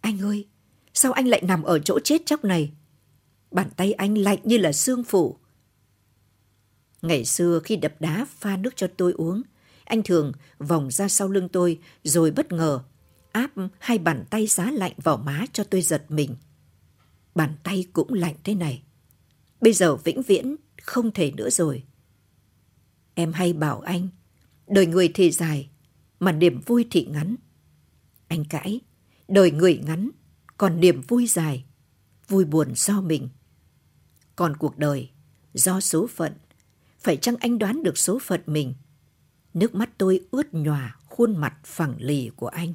Anh 0.02 0.20
ơi, 0.20 0.48
sao 0.94 1.12
anh 1.12 1.28
lại 1.28 1.42
nằm 1.42 1.64
ở 1.64 1.80
chỗ 1.80 2.00
chết 2.00 2.26
chóc 2.26 2.44
này? 2.44 2.72
Bàn 3.52 3.70
tay 3.76 3.94
anh 3.94 4.18
lạnh 4.18 4.40
như 4.44 4.58
là 4.58 4.72
xương 4.72 5.04
phủ. 5.04 5.38
Ngày 7.02 7.26
xưa 7.26 7.60
khi 7.64 7.76
đập 7.76 7.94
đá 8.00 8.26
pha 8.30 8.58
nước 8.58 8.76
cho 8.76 8.88
tôi 8.98 9.12
uống, 9.12 9.42
anh 9.92 10.04
thường 10.04 10.32
vòng 10.60 10.92
ra 10.92 11.08
sau 11.08 11.28
lưng 11.28 11.50
tôi 11.50 11.80
rồi 12.04 12.32
bất 12.32 12.52
ngờ 12.52 12.84
áp 13.32 13.52
hai 13.80 13.98
bàn 13.98 14.26
tay 14.30 14.48
giá 14.48 14.72
lạnh 14.72 14.94
vào 14.98 15.18
má 15.18 15.46
cho 15.54 15.64
tôi 15.64 15.82
giật 15.82 16.06
mình. 16.10 16.36
Bàn 17.36 17.56
tay 17.64 17.86
cũng 17.94 18.14
lạnh 18.14 18.36
thế 18.44 18.56
này. 18.56 18.84
Bây 19.62 19.74
giờ 19.74 19.96
vĩnh 19.96 20.22
viễn 20.22 20.56
không 20.82 21.12
thể 21.12 21.32
nữa 21.32 21.50
rồi. 21.50 21.84
Em 23.14 23.34
hay 23.34 23.54
bảo 23.54 23.80
anh, 23.80 24.08
đời 24.68 24.86
người 24.86 25.12
thì 25.14 25.32
dài, 25.32 25.70
mà 26.20 26.32
niềm 26.32 26.62
vui 26.66 26.88
thì 26.92 27.06
ngắn. 27.06 27.36
Anh 28.28 28.46
cãi, 28.46 28.80
đời 29.28 29.52
người 29.52 29.82
ngắn, 29.86 30.10
còn 30.58 30.80
niềm 30.80 31.02
vui 31.08 31.28
dài, 31.28 31.66
vui 32.28 32.46
buồn 32.46 32.76
do 32.76 33.02
mình. 33.02 33.30
Còn 34.36 34.58
cuộc 34.58 34.78
đời, 34.78 35.10
do 35.54 35.80
số 35.80 36.08
phận, 36.08 36.34
phải 37.00 37.18
chăng 37.18 37.36
anh 37.36 37.60
đoán 37.60 37.84
được 37.84 37.98
số 37.98 38.20
phận 38.20 38.42
mình? 38.46 38.74
Nước 39.54 39.76
mắt 39.76 39.90
tôi 39.98 40.20
ướt 40.32 40.54
nhòa 40.54 40.96
khuôn 41.06 41.38
mặt 41.38 41.54
phẳng 41.64 41.96
lì 42.00 42.30
của 42.36 42.48
anh. 42.48 42.74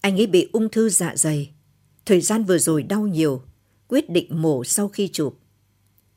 Anh 0.00 0.16
ấy 0.16 0.26
bị 0.26 0.48
ung 0.52 0.68
thư 0.68 0.88
dạ 0.88 1.16
dày. 1.16 1.52
Thời 2.06 2.20
gian 2.20 2.44
vừa 2.44 2.58
rồi 2.58 2.82
đau 2.82 3.06
nhiều, 3.06 3.42
quyết 3.88 4.10
định 4.10 4.42
mổ 4.42 4.64
sau 4.64 4.88
khi 4.88 5.08
chụp. 5.12 5.38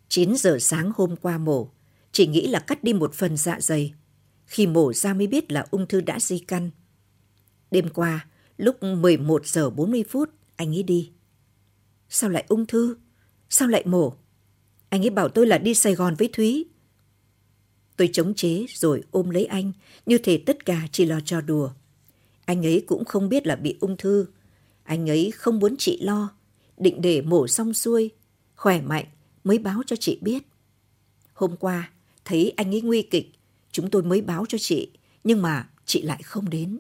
9 0.10 0.36
giờ 0.36 0.58
sáng 0.62 0.92
hôm 0.96 1.16
qua 1.16 1.38
mổ, 1.38 1.70
chỉ 2.12 2.28
nghĩ 2.28 2.48
là 2.48 2.60
cắt 2.60 2.84
đi 2.84 2.94
một 2.94 3.14
phần 3.14 3.38
dạ 3.38 3.58
dày. 3.62 3.94
Khi 4.46 4.68
mổ 4.68 4.94
ra 4.94 5.14
mới 5.14 5.28
biết 5.28 5.52
là 5.52 5.66
ung 5.72 5.88
thư 5.88 6.02
đã 6.02 6.20
di 6.20 6.40
căn. 6.40 6.72
Đêm 7.72 7.90
qua, 7.90 8.28
lúc 8.58 8.84
11 8.84 9.46
giờ 9.46 9.70
40 9.70 10.04
phút, 10.10 10.30
anh 10.56 10.76
ấy 10.76 10.84
đi. 10.84 11.12
Sao 12.10 12.30
lại 12.30 12.46
ung 12.48 12.66
thư? 12.66 12.98
Sao 13.50 13.68
lại 13.68 13.84
mổ? 13.86 14.14
Anh 14.90 15.04
ấy 15.04 15.10
bảo 15.10 15.30
tôi 15.30 15.48
là 15.48 15.58
đi 15.58 15.74
Sài 15.74 15.96
Gòn 15.96 16.16
với 16.16 16.30
Thúy. 16.34 16.66
Tôi 17.98 18.10
chống 18.14 18.34
chế 18.34 18.66
rồi 18.70 19.04
ôm 19.12 19.30
lấy 19.30 19.46
anh, 19.46 19.72
như 20.06 20.18
thể 20.18 20.38
tất 20.46 20.66
cả 20.66 20.88
chỉ 20.92 21.06
là 21.06 21.20
trò 21.26 21.42
đùa. 21.42 21.72
Anh 22.46 22.66
ấy 22.66 22.84
cũng 22.88 23.06
không 23.06 23.30
biết 23.30 23.48
là 23.48 23.56
bị 23.56 23.78
ung 23.80 23.98
thư. 23.98 24.26
Anh 24.84 25.10
ấy 25.10 25.32
không 25.36 25.60
muốn 25.60 25.76
chị 25.78 26.00
lo, 26.02 26.30
định 26.78 27.02
để 27.02 27.22
mổ 27.22 27.48
xong 27.48 27.74
xuôi, 27.74 28.12
khỏe 28.56 28.82
mạnh 28.82 29.06
mới 29.44 29.58
báo 29.60 29.82
cho 29.88 29.96
chị 29.96 30.20
biết. 30.22 30.44
Hôm 31.34 31.58
qua, 31.58 31.92
thấy 32.26 32.54
anh 32.58 32.76
ấy 32.76 32.82
nguy 32.82 33.02
kịch, 33.02 33.32
chúng 33.72 33.90
tôi 33.90 34.04
mới 34.04 34.22
báo 34.22 34.46
cho 34.50 34.58
chị, 34.58 34.92
nhưng 35.24 35.42
mà 35.42 35.70
chị 35.86 36.02
lại 36.02 36.24
không 36.24 36.50
đến. 36.50 36.80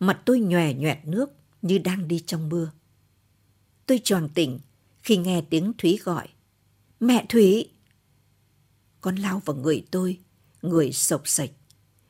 Mặt 0.00 0.22
tôi 0.24 0.40
nhòe 0.40 0.74
nhòe 0.74 1.00
nước 1.04 1.30
như 1.62 1.78
đang 1.78 2.08
đi 2.08 2.22
trong 2.26 2.48
mưa. 2.48 2.70
Tôi 3.86 4.00
tròn 4.04 4.28
tỉnh 4.34 4.58
khi 5.02 5.16
nghe 5.16 5.42
tiếng 5.50 5.72
Thúy 5.78 5.98
gọi. 6.04 6.28
Mẹ 7.00 7.26
thủy 7.28 7.70
Con 9.00 9.16
lao 9.16 9.42
vào 9.44 9.56
người 9.56 9.86
tôi, 9.90 10.18
người 10.62 10.92
sộc 10.92 11.28
sạch. 11.28 11.50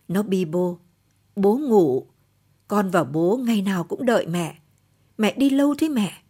Nó 0.09 0.23
bi 0.23 0.45
bô. 0.45 0.79
Bố 1.37 1.57
ngủ. 1.57 2.07
Con 2.69 2.91
và 2.91 3.05
bố 3.05 3.37
ngày 3.37 3.63
nào 3.63 3.85
cũng 3.85 4.07
đợi 4.07 4.27
mẹ. 4.27 4.59
Mẹ 5.19 5.35
đi 5.37 5.51
lâu 5.51 5.75
thế 5.79 5.89
mẹ? 5.89 6.23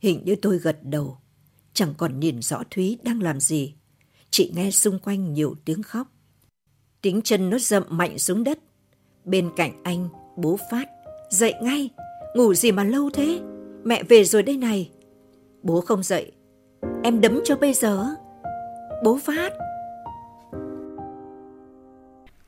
Hình 0.00 0.22
như 0.24 0.36
tôi 0.42 0.58
gật 0.58 0.78
đầu. 0.82 1.18
Chẳng 1.74 1.94
còn 1.96 2.20
nhìn 2.20 2.42
rõ 2.42 2.62
Thúy 2.70 2.98
đang 3.02 3.22
làm 3.22 3.40
gì. 3.40 3.74
Chị 4.30 4.52
nghe 4.54 4.70
xung 4.70 4.98
quanh 4.98 5.34
nhiều 5.34 5.54
tiếng 5.64 5.82
khóc. 5.82 6.08
Tiếng 7.02 7.22
chân 7.22 7.50
nó 7.50 7.58
dậm 7.58 7.82
mạnh 7.88 8.18
xuống 8.18 8.44
đất. 8.44 8.58
Bên 9.24 9.50
cạnh 9.56 9.82
anh, 9.82 10.08
bố 10.36 10.58
Phát. 10.70 10.88
Dậy 11.30 11.54
ngay, 11.62 11.90
ngủ 12.36 12.54
gì 12.54 12.72
mà 12.72 12.84
lâu 12.84 13.10
thế? 13.10 13.40
Mẹ 13.84 14.02
về 14.02 14.24
rồi 14.24 14.42
đây 14.42 14.56
này. 14.56 14.90
Bố 15.62 15.80
không 15.80 16.02
dậy. 16.02 16.32
Em 17.04 17.20
đấm 17.20 17.40
cho 17.44 17.56
bây 17.56 17.74
giờ. 17.74 18.06
Bố 19.04 19.18
Phát. 19.24 19.52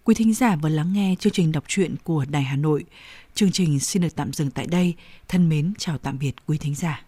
Quý 0.04 0.14
thính 0.14 0.34
giả 0.34 0.56
vừa 0.62 0.68
lắng 0.68 0.92
nghe 0.92 1.14
chương 1.18 1.32
trình 1.32 1.52
đọc 1.52 1.64
truyện 1.66 1.94
của 2.04 2.24
Đài 2.30 2.42
Hà 2.42 2.56
Nội. 2.56 2.84
Chương 3.34 3.52
trình 3.52 3.80
xin 3.80 4.02
được 4.02 4.16
tạm 4.16 4.32
dừng 4.32 4.50
tại 4.50 4.66
đây. 4.66 4.94
Thân 5.28 5.48
mến, 5.48 5.72
chào 5.78 5.98
tạm 5.98 6.18
biệt 6.18 6.32
quý 6.46 6.58
thính 6.58 6.74
giả. 6.74 7.04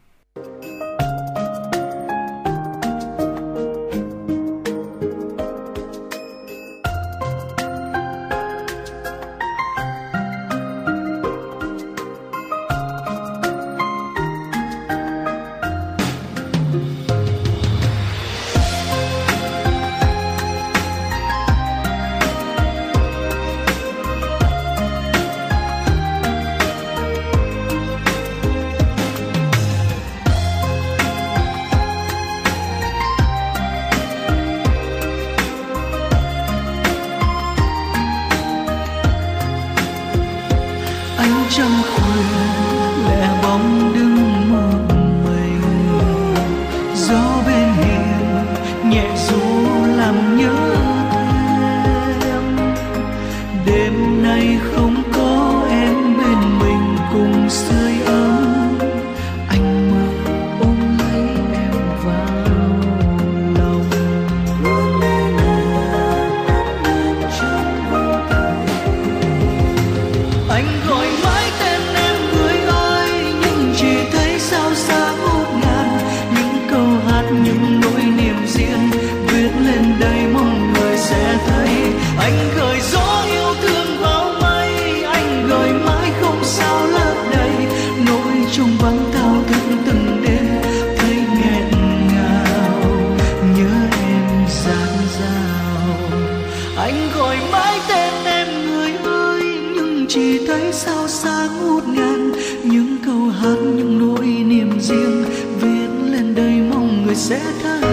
Sẽ 107.29 107.41
thấy 107.63 107.73
anh 107.73 107.86